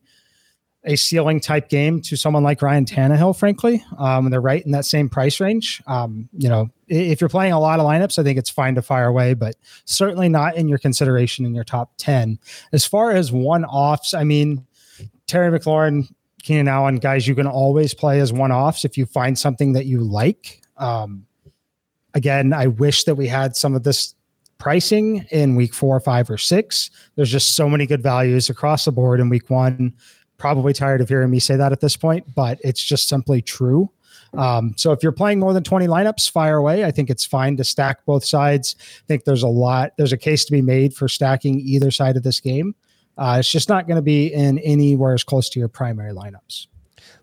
[0.84, 3.84] a ceiling type game to someone like Ryan Tannehill, frankly.
[3.98, 5.82] Um, they're right in that same price range.
[5.86, 8.82] Um, you know, if you're playing a lot of lineups, I think it's fine to
[8.82, 12.38] fire away, but certainly not in your consideration in your top 10.
[12.72, 14.66] As far as one offs, I mean,
[15.26, 16.12] Terry McLaurin,
[16.42, 19.86] Keenan Allen, guys, you can always play as one offs if you find something that
[19.86, 20.60] you like.
[20.76, 21.26] Um,
[22.14, 24.14] again, I wish that we had some of this
[24.58, 26.90] pricing in week four, five, or six.
[27.16, 29.94] There's just so many good values across the board in week one
[30.42, 33.88] probably tired of hearing me say that at this point, but it's just simply true.
[34.34, 36.84] Um, so if you're playing more than 20 lineups, fire away.
[36.84, 38.76] I think it's fine to stack both sides.
[38.78, 42.16] I think there's a lot, there's a case to be made for stacking either side
[42.16, 42.74] of this game.
[43.18, 46.66] Uh, it's just not going to be in anywhere as close to your primary lineups.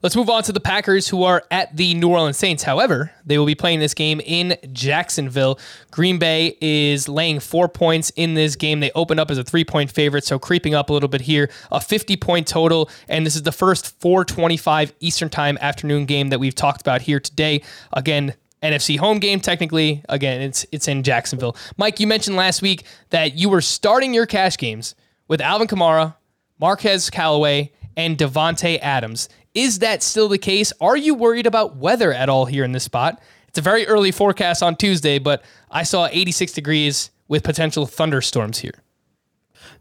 [0.01, 2.63] Let's move on to the Packers, who are at the New Orleans Saints.
[2.63, 5.59] However, they will be playing this game in Jacksonville.
[5.91, 8.79] Green Bay is laying four points in this game.
[8.79, 11.49] They opened up as a three point favorite, so creeping up a little bit here.
[11.69, 16.39] A 50 point total, and this is the first 425 Eastern Time afternoon game that
[16.39, 17.61] we've talked about here today.
[17.91, 20.01] Again, NFC home game technically.
[20.07, 21.57] Again, it's it's in Jacksonville.
[21.75, 24.95] Mike, you mentioned last week that you were starting your cash games
[25.27, 26.15] with Alvin Kamara,
[26.57, 29.27] Marquez Callaway, and Davante Adams.
[29.59, 30.71] Is that still the case?
[30.79, 33.21] Are you worried about weather at all here in this spot?
[33.49, 38.59] It's a very early forecast on Tuesday, but I saw 86 degrees with potential thunderstorms
[38.59, 38.85] here.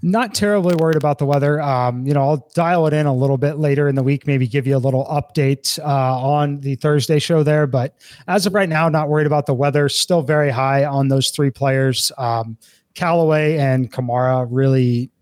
[0.03, 1.61] Not terribly worried about the weather.
[1.63, 4.49] Um, you know, I'll dial it in a little bit later in the week, maybe
[4.49, 7.69] give you a little update uh, on the Thursday show there.
[7.69, 7.95] But
[8.27, 9.89] as of right now, not worried about the weather.
[9.89, 12.11] Still very high on those three players.
[12.19, 12.59] Um,
[12.97, 15.13] Callaway and Kamara really,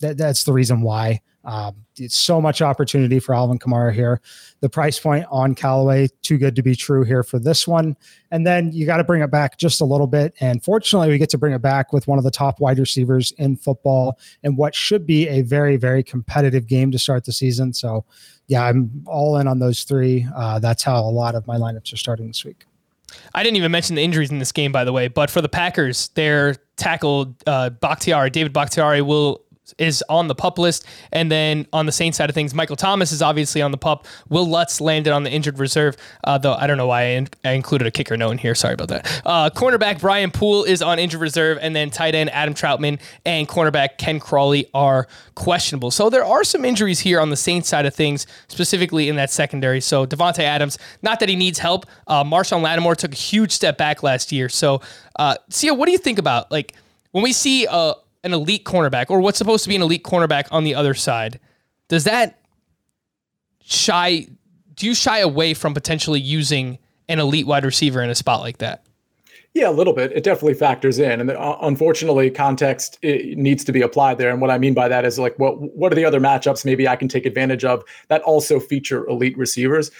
[0.00, 1.20] that, that's the reason why.
[1.44, 4.20] Um, it's so much opportunity for Alvin Kamara here.
[4.60, 7.96] The price point on Callaway, too good to be true here for this one.
[8.30, 10.34] And then you got to bring it back just a little bit.
[10.40, 13.32] And fortunately, we get to bring it back with one of the top wide receivers
[13.38, 17.72] in football and what should be a very, very competitive game to start the season.
[17.72, 18.04] So,
[18.48, 20.26] yeah, I'm all in on those three.
[20.34, 22.64] Uh, that's how a lot of my lineups are starting this week.
[23.34, 25.08] I didn't even mention the injuries in this game, by the way.
[25.08, 29.44] But for the Packers, their tackle uh, Bakhtiari, David Bakhtiari, will
[29.78, 30.84] is on the pup list.
[31.12, 34.06] And then on the Saints side of things, Michael Thomas is obviously on the pup.
[34.28, 37.28] Wil Lutz landed on the injured reserve, uh, though I don't know why I, in-
[37.44, 38.54] I, included a kicker note in here.
[38.54, 39.22] Sorry about that.
[39.24, 43.48] Uh, cornerback Brian Poole is on injured reserve, and then tight end Adam Trautman and
[43.48, 45.90] cornerback Ken Crawley are questionable.
[45.90, 49.30] So there are some injuries here on the Saints side of things, specifically in that
[49.30, 49.80] secondary.
[49.80, 51.86] So Davante Adams, not that he needs help.
[52.06, 54.48] Uh, Marshon Lattimore took a huge step back last year.
[54.48, 54.80] So,
[55.18, 56.74] uh, Sia, what do you think about like
[57.12, 57.94] when we see a
[58.26, 61.40] an elite cornerback or what's supposed to be an elite cornerback on the other side,
[61.88, 62.40] does that
[63.62, 64.26] shy
[64.74, 68.58] do you shy away from potentially using an elite wide receiver in a spot like
[68.58, 68.84] that?
[69.54, 70.12] Yeah, a little bit.
[70.12, 74.30] It definitely factors in, and uh, unfortunately, context needs to be applied there.
[74.30, 76.86] And what I mean by that is like, what what are the other matchups maybe
[76.86, 79.90] I can take advantage of that also feature elite receivers?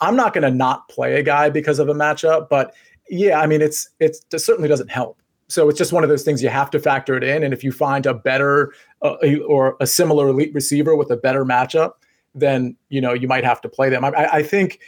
[0.00, 2.74] I'm not going to not play a guy because of a matchup, but
[3.08, 5.20] yeah, I mean, it's it's it certainly doesn't help.
[5.48, 7.42] So it's just one of those things you have to factor it in.
[7.42, 8.72] And if you find a better
[9.02, 9.16] uh,
[9.46, 11.94] or a similar elite receiver with a better matchup,
[12.34, 14.04] then you know you might have to play them.
[14.04, 14.80] I, I think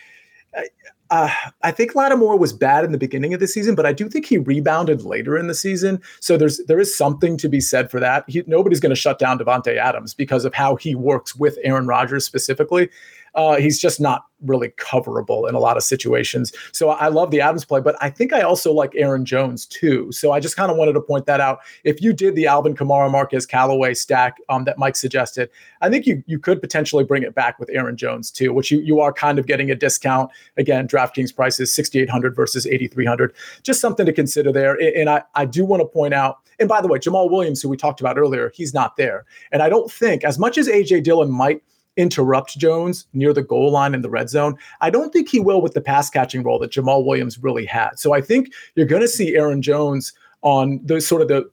[1.10, 1.30] uh,
[1.62, 4.26] I think Lattimore was bad in the beginning of the season, but I do think
[4.26, 6.00] he rebounded later in the season.
[6.20, 8.24] So there's there is something to be said for that.
[8.26, 11.86] He, nobody's going to shut down Davante Adams because of how he works with Aaron
[11.86, 12.90] Rodgers specifically.
[13.36, 16.52] Uh, he's just not really coverable in a lot of situations.
[16.72, 20.10] So I love the Adams play, but I think I also like Aaron Jones too.
[20.12, 21.60] So I just kind of wanted to point that out.
[21.84, 26.06] If you did the Alvin Kamara Marquez Callaway stack um, that Mike suggested, I think
[26.06, 29.12] you you could potentially bring it back with Aaron Jones too, which you you are
[29.12, 30.30] kind of getting a discount.
[30.56, 33.34] Again, DraftKings prices 6,800 versus 8,300.
[33.62, 34.78] Just something to consider there.
[34.96, 37.68] And I, I do want to point out, and by the way, Jamaal Williams, who
[37.68, 39.24] we talked about earlier, he's not there.
[39.52, 41.62] And I don't think, as much as AJ Dillon might–
[41.96, 44.56] interrupt Jones near the goal line in the red zone.
[44.80, 47.98] I don't think he will with the pass catching role that Jamaal Williams really had.
[47.98, 51.50] So I think you're going to see Aaron Jones on the sort of the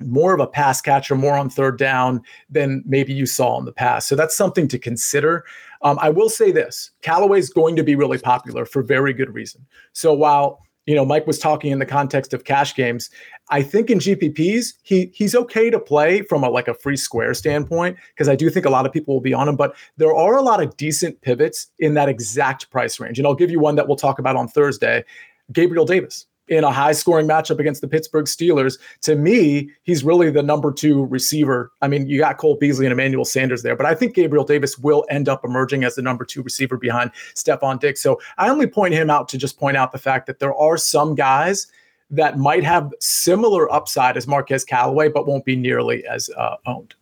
[0.00, 3.72] more of a pass catcher, more on third down than maybe you saw in the
[3.72, 4.08] past.
[4.08, 5.44] So that's something to consider.
[5.82, 9.66] Um, I will say this Callaway's going to be really popular for very good reason.
[9.92, 13.10] So while you know, Mike was talking in the context of cash games.
[13.50, 17.34] I think in GPPs, he he's okay to play from a like a free square
[17.34, 19.54] standpoint because I do think a lot of people will be on him.
[19.54, 23.34] But there are a lot of decent pivots in that exact price range, and I'll
[23.34, 25.04] give you one that we'll talk about on Thursday.
[25.52, 28.78] Gabriel Davis in a high scoring matchup against the Pittsburgh Steelers.
[29.02, 31.72] To me, he's really the number two receiver.
[31.82, 34.78] I mean, you got Cole Beasley and Emmanuel Sanders there, but I think Gabriel Davis
[34.78, 38.00] will end up emerging as the number two receiver behind Stefon Diggs.
[38.00, 40.76] So I only point him out to just point out the fact that there are
[40.76, 41.66] some guys
[42.10, 46.94] that might have similar upside as Marquez Callaway, but won't be nearly as uh, owned.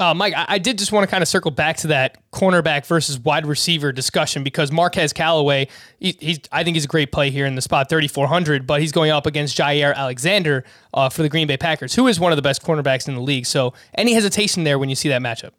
[0.00, 2.86] Uh, Mike, I, I, did just want to kind of circle back to that cornerback
[2.86, 7.28] versus wide receiver discussion because Marquez Callaway, he, he's I think he's a great play
[7.30, 11.28] here in the spot 3,400, but he's going up against Jaire Alexander uh, for the
[11.28, 13.44] Green Bay Packers, who is one of the best cornerbacks in the league.
[13.44, 15.50] So, any hesitation there when you see that matchup?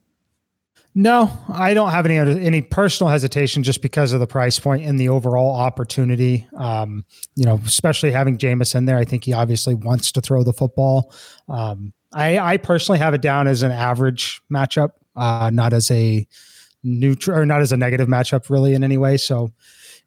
[0.96, 5.00] No, I don't have any any personal hesitation just because of the price point and
[5.00, 6.48] the overall opportunity.
[6.58, 10.44] Um, you know, especially having Jameis in there, I think he obviously wants to throw
[10.44, 11.14] the football.
[11.48, 16.28] Um, I, I personally have it down as an average matchup, uh, not as a
[16.84, 19.18] neutral or not as a negative matchup really in any way.
[19.18, 19.52] So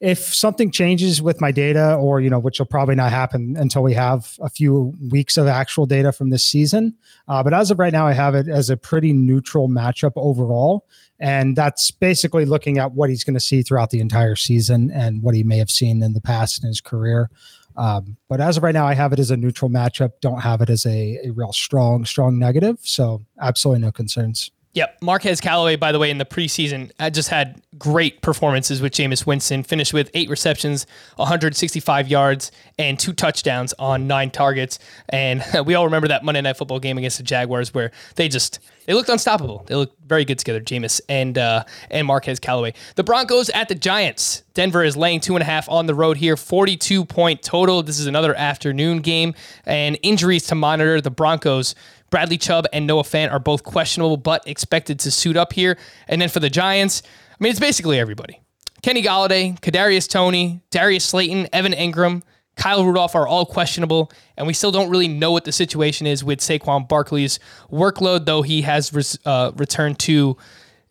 [0.01, 3.83] if something changes with my data or, you know, which will probably not happen until
[3.83, 6.95] we have a few weeks of actual data from this season.
[7.29, 10.87] Uh, but as of right now, I have it as a pretty neutral matchup overall.
[11.21, 15.23] And that's basically looking at what he's going to see throughout the entire season and
[15.23, 17.31] what he may have seen in the past in his career.
[17.77, 20.13] Um, but as of right now, I have it as a neutral matchup.
[20.21, 22.79] Don't have it as a, a real strong, strong negative.
[22.83, 24.51] So absolutely no concerns.
[24.75, 24.99] Yep.
[25.03, 29.25] Marquez Callaway, by the way, in the preseason, uh, just had great performances with Jameis
[29.25, 29.63] Winston.
[29.63, 34.81] Finished with eight receptions, 165 yards, and two touchdowns on nine targets.
[35.09, 38.59] And we all remember that Monday Night Football game against the Jaguars where they just
[38.87, 39.65] they looked unstoppable.
[39.67, 42.75] They looked very good together, Jameis and uh, and Marquez Callaway.
[42.97, 44.43] The Broncos at the Giants.
[44.55, 47.83] Denver is laying two and a half on the road here, 42 point total.
[47.85, 49.35] This is another afternoon game,
[49.67, 51.01] and injuries to monitor.
[51.01, 51.77] The Broncos
[52.15, 55.77] Bradley Chubb and Noah Fant are both questionable, but expected to suit up here.
[56.07, 58.41] And then for the Giants, I mean, it's basically everybody.
[58.83, 62.23] Kenny Golladay, Kadarius Toney, Darius Slayton, Evan Engram,
[62.55, 66.23] Kyle Rudolph are all questionable, and we still don't really know what the situation is
[66.23, 70.37] with Saquon Barkley's workload, though he has res- uh, returned to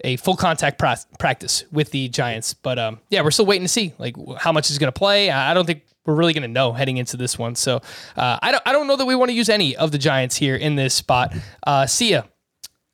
[0.03, 2.53] a full contact pra- practice with the Giants.
[2.53, 5.31] But um, yeah, we're still waiting to see like how much he's going to play.
[5.31, 7.55] I don't think we're really going to know heading into this one.
[7.55, 7.77] So
[8.15, 10.35] uh, I don't I don't know that we want to use any of the Giants
[10.35, 11.33] here in this spot.
[11.65, 12.27] Uh, Sia,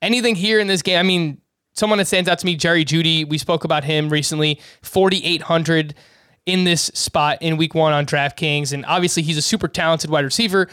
[0.01, 0.99] anything here in this game?
[0.99, 1.41] I mean,
[1.73, 3.27] someone that stands out to me, Jerry Jeudy.
[3.27, 5.95] We spoke about him recently, forty eight hundred
[6.45, 10.25] in this spot in Week One on DraftKings, and obviously he's a super talented wide
[10.25, 10.67] receiver.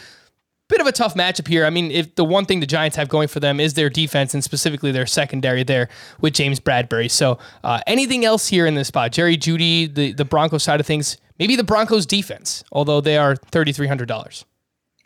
[0.69, 1.65] Bit of a tough matchup here.
[1.65, 4.33] I mean, if the one thing the Giants have going for them is their defense
[4.33, 5.87] and specifically their secondary there
[6.19, 7.09] with James Bradberry.
[7.09, 9.13] So, uh, anything else here in this spot?
[9.13, 13.35] Jerry Jeudy, the the Broncos side of things Maybe the Broncos defense, although they are
[13.35, 14.45] $3,300.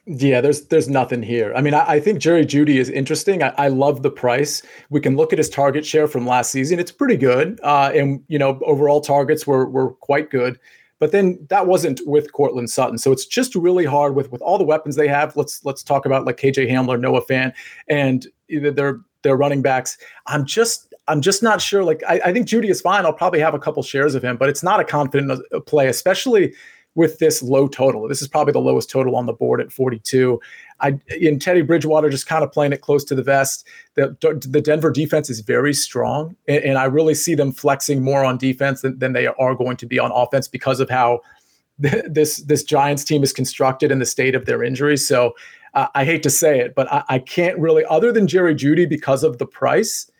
[0.08, 1.54] Yeah, there's there's nothing here.
[1.56, 3.44] I mean, I, I think Jerry Jeudy is interesting.
[3.44, 4.64] I, I, love the price.
[4.90, 7.60] We can look at his target share from last season; it's pretty good.
[7.62, 10.60] Uh, and you know, overall targets were were quite good.
[10.98, 14.58] But then that wasn't with Courtland Sutton, so it's just really hard with with all
[14.58, 15.38] the weapons they have.
[15.38, 17.54] Let's let's talk about like KJ Hamler, Noah Fan,
[17.88, 20.00] and their their running backs.
[20.26, 21.84] I'm just I'm just not sure.
[21.84, 23.06] Like, I, I think Jeudy is fine.
[23.06, 25.88] I'll probably have a couple shares of him, but it's not a confident uh, play,
[25.88, 26.54] especially
[26.96, 28.08] with this low total.
[28.08, 30.40] This is probably the lowest total on the board at 42.
[30.82, 33.66] I in Teddy Bridgewater just kind of playing it close to the vest.
[33.96, 34.16] The
[34.48, 38.38] the Denver defense is very strong, and, and I really see them flexing more on
[38.38, 41.22] defense than, than they are going to be on offense because of how
[41.80, 45.08] this this Giants team is constructed and the state of their injuries.
[45.08, 45.34] So
[45.74, 48.88] uh, I hate to say it, but I, I can't really, other than Jerry Jeudy,
[48.88, 50.11] because of the price.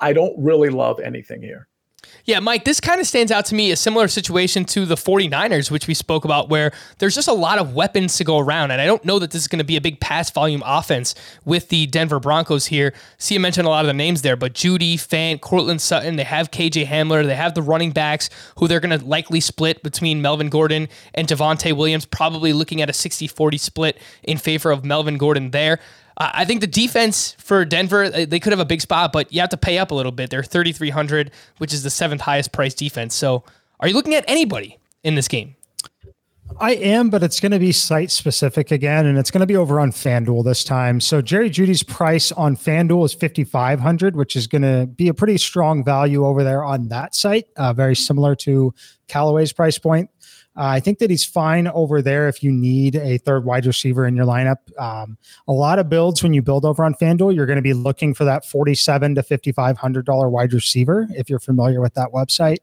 [0.00, 1.68] I don't really love anything here.
[2.24, 5.70] Yeah, Mike, this kind of stands out to me a similar situation to the 49ers,
[5.70, 8.72] which we spoke about, where there's just a lot of weapons to go around.
[8.72, 11.14] And I don't know that this is going to be a big pass volume offense
[11.44, 12.92] with the Denver Broncos here.
[13.18, 16.24] See, I mentioned a lot of the names there, but Jeudy, Fant, Courtland Sutton, they
[16.24, 18.28] have KJ Hamler, they have the running backs
[18.58, 22.90] who they're going to likely split between Melvin Gordon and Javonte Williams, probably looking at
[22.90, 25.78] a 60 40 split in favor of Melvin Gordon there.
[26.18, 29.50] I think the defense for Denver, they could have a big spot, but you have
[29.50, 30.30] to pay up a little bit.
[30.30, 33.14] They're 3,300, which is the seventh highest priced defense.
[33.14, 33.44] So
[33.80, 35.56] are you looking at anybody in this game?
[36.58, 39.56] I am, but it's going to be site specific again, and it's going to be
[39.56, 41.00] over on FanDuel this time.
[41.00, 45.36] So Jerry Jeudy's price on FanDuel is 5,500, which is going to be a pretty
[45.36, 48.72] strong value over there on that site, uh, very similar to
[49.06, 50.08] Callaway's price point.
[50.56, 54.06] Uh, I think that he's fine over there if you need a third wide receiver
[54.06, 54.56] in your lineup.
[54.80, 57.74] Um, a lot of builds when you build over on FanDuel, you're going to be
[57.74, 61.06] looking for that forty-seven to fifty-five hundred dollar wide receiver.
[61.10, 62.58] If you're familiar with that website,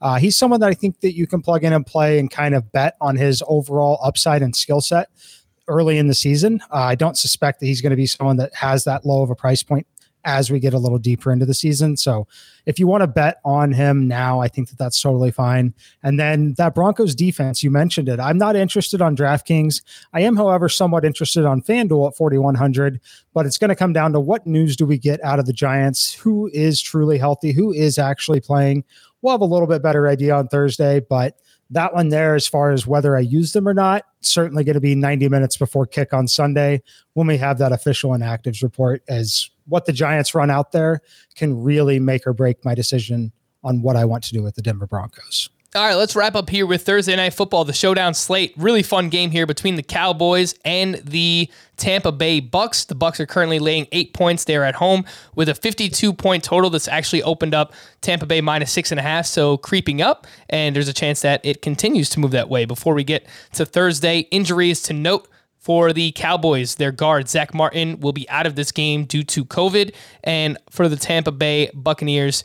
[0.00, 2.54] uh, he's someone that I think that you can plug in and play and kind
[2.54, 5.08] of bet on his overall upside and skill set
[5.68, 6.60] early in the season.
[6.70, 9.30] Uh, I don't suspect that he's going to be someone that has that low of
[9.30, 9.86] a price point
[10.24, 11.96] as we get a little deeper into the season.
[11.96, 12.26] So
[12.66, 15.72] if you want to bet on him now, I think that that's totally fine.
[16.02, 18.20] And then that Broncos defense, you mentioned it.
[18.20, 19.82] I'm not interested on DraftKings.
[20.12, 23.00] I am, however, somewhat interested on FanDuel at 4,100,
[23.32, 25.52] but it's going to come down to what news do we get out of the
[25.52, 26.12] Giants?
[26.14, 27.52] Who is truly healthy?
[27.52, 28.84] Who is actually playing?
[29.22, 31.38] We'll have a little bit better idea on Thursday, but
[31.70, 34.80] that one there, as far as whether I use them or not, certainly going to
[34.80, 36.82] be 90 minutes before kick on Sunday
[37.14, 41.00] when we have that official inactives report as what the Giants run out there
[41.34, 44.62] can really make or break my decision on what I want to do with the
[44.62, 45.50] Denver Broncos.
[45.74, 48.54] All right, let's wrap up here with Thursday Night Football, the showdown slate.
[48.56, 52.86] Really fun game here between the Cowboys and the Tampa Bay Bucs.
[52.86, 55.04] The Bucs are currently laying eight points there at home
[55.34, 59.02] with a 52 point total that's actually opened up Tampa Bay minus six and a
[59.02, 60.26] half, so creeping up.
[60.48, 62.64] And there's a chance that it continues to move that way.
[62.64, 65.28] Before we get to Thursday, injuries to note
[65.58, 66.76] for the Cowboys.
[66.76, 69.94] Their guard, Zack Martin, will be out of this game due to COVID.
[70.24, 72.44] And for the Tampa Bay Buccaneers,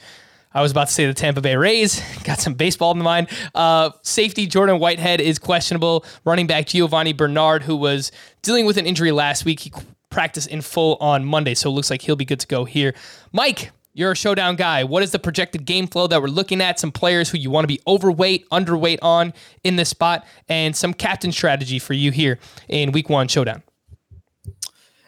[0.54, 2.02] I was about to say the Tampa Bay Rays.
[2.24, 3.28] Got some baseball in the mind.
[3.56, 6.06] Uh, safety Jordan Whitehead is questionable.
[6.26, 8.12] Running back Giovani Bernard, who was
[8.42, 9.72] dealing with an injury last week, he
[10.10, 12.94] practiced in full on Monday, so it looks like he'll be good to go here.
[13.32, 14.84] Mike, you're a showdown guy.
[14.84, 16.80] What is the projected game flow that we're looking at?
[16.80, 19.34] Some players who you want to be overweight, underweight on
[19.64, 23.64] in this spot, and some captain strategy for you here in Week One showdown.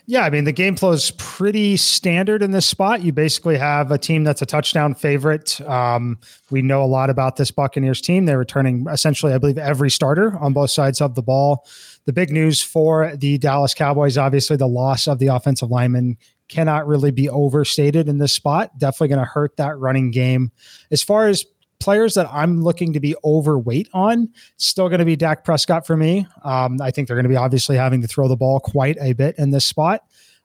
[0.08, 3.02] Yeah, I mean, the game flow is pretty standard in this spot.
[3.02, 5.60] You basically have a team that's a touchdown favorite.
[5.62, 6.20] Um,
[6.52, 8.28] we know a lot about this Buccaneers team.
[8.28, 11.66] They're returning essentially, I believe, every starter on both sides of the ball.
[12.06, 16.88] The big news for the Dallas Cowboys, obviously, the loss of the offensive lineman cannot
[16.88, 18.78] really be overstated in this spot.
[18.78, 20.52] Definitely going to hurt that running game.
[20.92, 21.46] As far as
[21.80, 25.98] players that I'm looking to be overweight on, still going to be Dak Prescott for
[25.98, 26.26] me.
[26.44, 29.14] Um, I think they're going to be obviously having to throw the ball quite a
[29.14, 30.02] bit in this spot.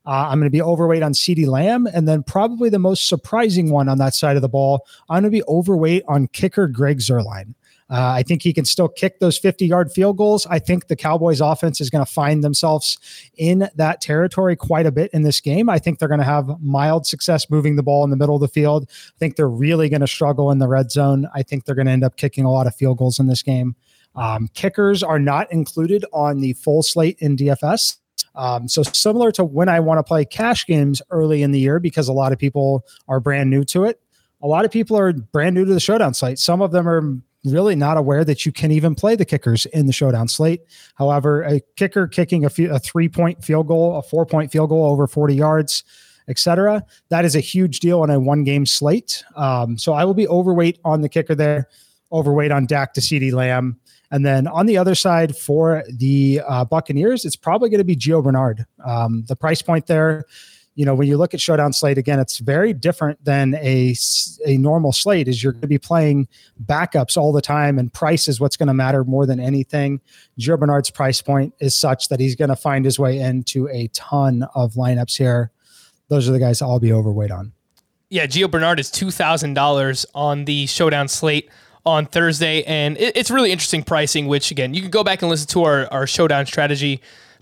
[0.07, 1.86] Uh, I'm going to be overweight on CeeDee Lamb.
[1.86, 5.32] And then probably the most surprising one on that side of the ball, I'm going
[5.32, 7.55] to be overweight on kicker Greg Zuerlein.
[7.91, 10.47] Uh, I think he can still kick those 50 yard field goals.
[10.47, 12.99] I think the Cowboys offense is going to find themselves
[13.36, 15.68] in that territory quite a bit in this game.
[15.68, 18.41] I think they're going to have mild success moving the ball in the middle of
[18.41, 18.88] the field.
[18.88, 21.28] I think they're really going to struggle in the red zone.
[21.34, 23.43] I think they're going to end up kicking a lot of field goals in this
[23.43, 23.74] game.
[24.14, 27.97] Um, kickers are not included on the full slate in DFS.
[28.34, 31.80] Um, so similar to when I want to play cash games early in the year
[31.80, 34.01] because a lot of people are brand new to it.
[34.43, 36.38] A lot of people are brand new to the showdown site.
[36.38, 39.86] Some of them are really not aware that you can even play the kickers in
[39.86, 40.62] the showdown slate.
[40.95, 44.91] However, a kicker kicking a, a three point field goal, a four point field goal
[44.91, 45.84] over 40 yards,
[46.28, 49.24] etc., that is a huge deal on a one game slate.
[49.36, 51.68] Um, so I will be overweight on the kicker there,
[52.12, 53.78] overweight on Dak to CeeDee Lamb.
[54.12, 57.97] And then on the other side for the uh, Buccaneers, it's probably going to be
[57.97, 58.66] Gio Bernard.
[58.84, 60.24] Um, the price point there
[60.76, 63.94] you know, when you look at Showdown Slate again, it's very different than a,
[64.46, 65.28] a normal slate.
[65.28, 66.28] Is you're going to be playing
[66.64, 70.00] backups all the time, and price is what's going to matter more than anything.
[70.38, 73.88] Gio Bernard's price point is such that he's going to find his way into a
[73.88, 75.50] ton of lineups here.
[76.08, 77.52] Those are the guys I'll be overweight on.
[78.08, 81.50] Yeah, Gio Bernard is two thousand dollars on the Showdown Slate
[81.84, 84.28] on Thursday, and it, it's really interesting pricing.
[84.28, 87.00] Which again, you can go back and listen to our our Showdown strategy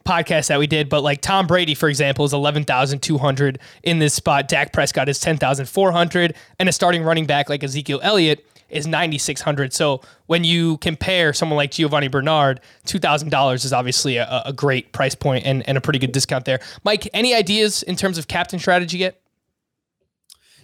[0.08, 4.48] podcast that we did, but like Tom Brady, for example, is 11,200 in this spot.
[4.48, 9.72] Dak Prescott is 10,400, and a starting running back like Ezekiel Elliott is 9,600.
[9.72, 15.14] So when you compare someone like Giovani Bernard, $2,000 is obviously a, a great price
[15.14, 16.60] point and, and a pretty good discount there.
[16.84, 19.20] Mike, any ideas in terms of captain strategy yet?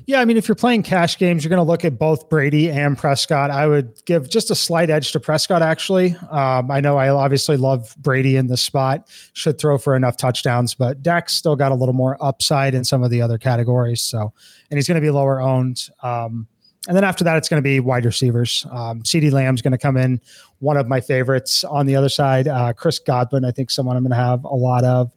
[0.07, 2.70] Yeah, I mean, if you're playing cash games, you're going to look at both Brady
[2.70, 3.51] and Prescott.
[3.51, 6.14] I would give just a slight edge to Prescott, actually.
[6.30, 10.74] Um, I know I obviously love Brady in this spot, should throw for enough touchdowns,
[10.74, 14.03] but Dak's still got a little more upside in some of the other categories.
[14.03, 14.32] So,
[14.70, 15.88] and he's going to be lower owned.
[16.03, 16.49] Um,
[16.86, 18.66] and then after that, it's going to be wide receivers.
[18.70, 20.20] Um, CeeDee Lamb's going to come in,
[20.59, 21.64] one of my favorites.
[21.64, 24.55] On the other side, uh, Chris Godwin, I think someone I'm going to have a
[24.55, 25.11] lot of.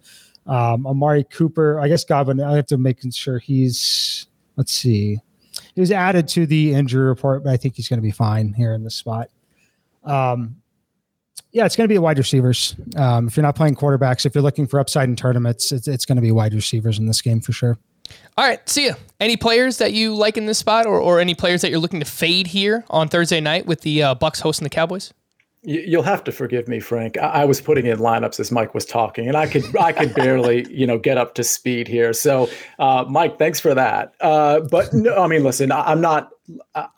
[0.45, 4.26] Um, Amari Cooper, I guess Godwin, I have to make sure he's
[4.57, 5.19] let's see.
[5.73, 8.53] He was added to the injury report, but I think he's going to be fine
[8.53, 9.29] here in this spot.
[10.03, 10.57] Um,
[11.51, 12.75] yeah, it's going to be wide receivers.
[12.95, 16.05] Um, if you're not playing quarterbacks, if you're looking for upside in tournaments, it's, it's
[16.05, 17.77] going to be wide receivers in this game for sure.
[18.37, 18.93] All right, see ya.
[19.19, 21.99] Any players that you like in this spot, or, or any players that you're looking
[21.99, 25.13] to fade here on Thursday night with the uh, Bucs hosting the Cowboys?
[25.69, 27.17] You'll have to forgive me, Frank.
[27.17, 30.65] I was putting in lineups as Mike was talking, and I could I could barely
[30.73, 32.13] you know get up to speed here.
[32.13, 32.49] So,
[32.79, 34.13] uh, Mike, thanks for that.
[34.21, 36.29] Uh, but no, I mean, listen, I'm not.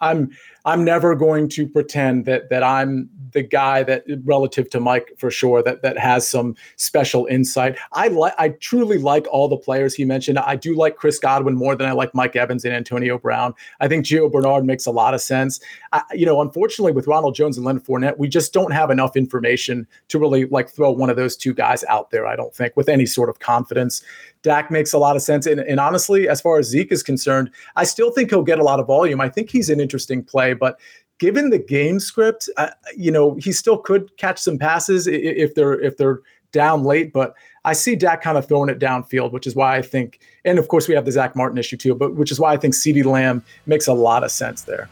[0.02, 0.30] I'm
[0.66, 5.32] I'm never going to pretend that that I'm the guy that relative to Mike for
[5.32, 7.78] sure that that has some special insight.
[7.94, 10.40] I like I truly like all the players he mentioned.
[10.40, 13.54] I do like Chris Godwin more than I like Mike Evans and Antonio Brown.
[13.80, 15.60] I think Gio Bernard makes a lot of sense.
[15.92, 19.16] I, you know, unfortunately with Ronald Jones and Leonard Fournette, we just don't have enough
[19.16, 22.28] information to really like throw one of those two guys out there.
[22.28, 24.04] I don't think with any sort of confidence.
[24.42, 25.46] Dak makes a lot of sense.
[25.46, 28.64] And, and honestly, as far as Zeke is concerned, I still think he'll get a
[28.64, 29.20] lot of volume.
[29.20, 30.80] I think he's an interesting play, but
[31.20, 35.80] given the game script, uh, you know, he still could catch some passes if they're
[35.80, 37.14] if they're down late.
[37.14, 40.58] But I see Dak kind of throwing it downfield, which is why I think, and
[40.58, 42.74] of course we have the Zack Martin issue too, but which is why I think
[42.74, 44.90] CeeDee Lamb makes a lot of sense there.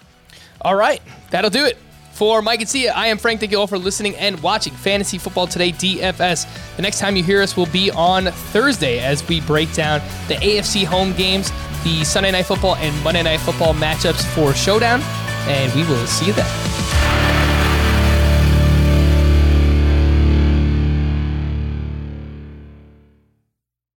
[0.61, 1.01] All right,
[1.31, 1.77] that'll do it.
[2.11, 3.39] For Mike and Sia, I am Frank.
[3.39, 6.75] Thank you all for listening and watching Fantasy Football Today DFS.
[6.75, 10.33] The next time you hear us will be on Thursday as we break down the
[10.33, 11.51] AFC home games,
[11.83, 14.99] the Sunday Night Football and Monday Night Football matchups for Showdown
[15.47, 16.86] and we will see you then.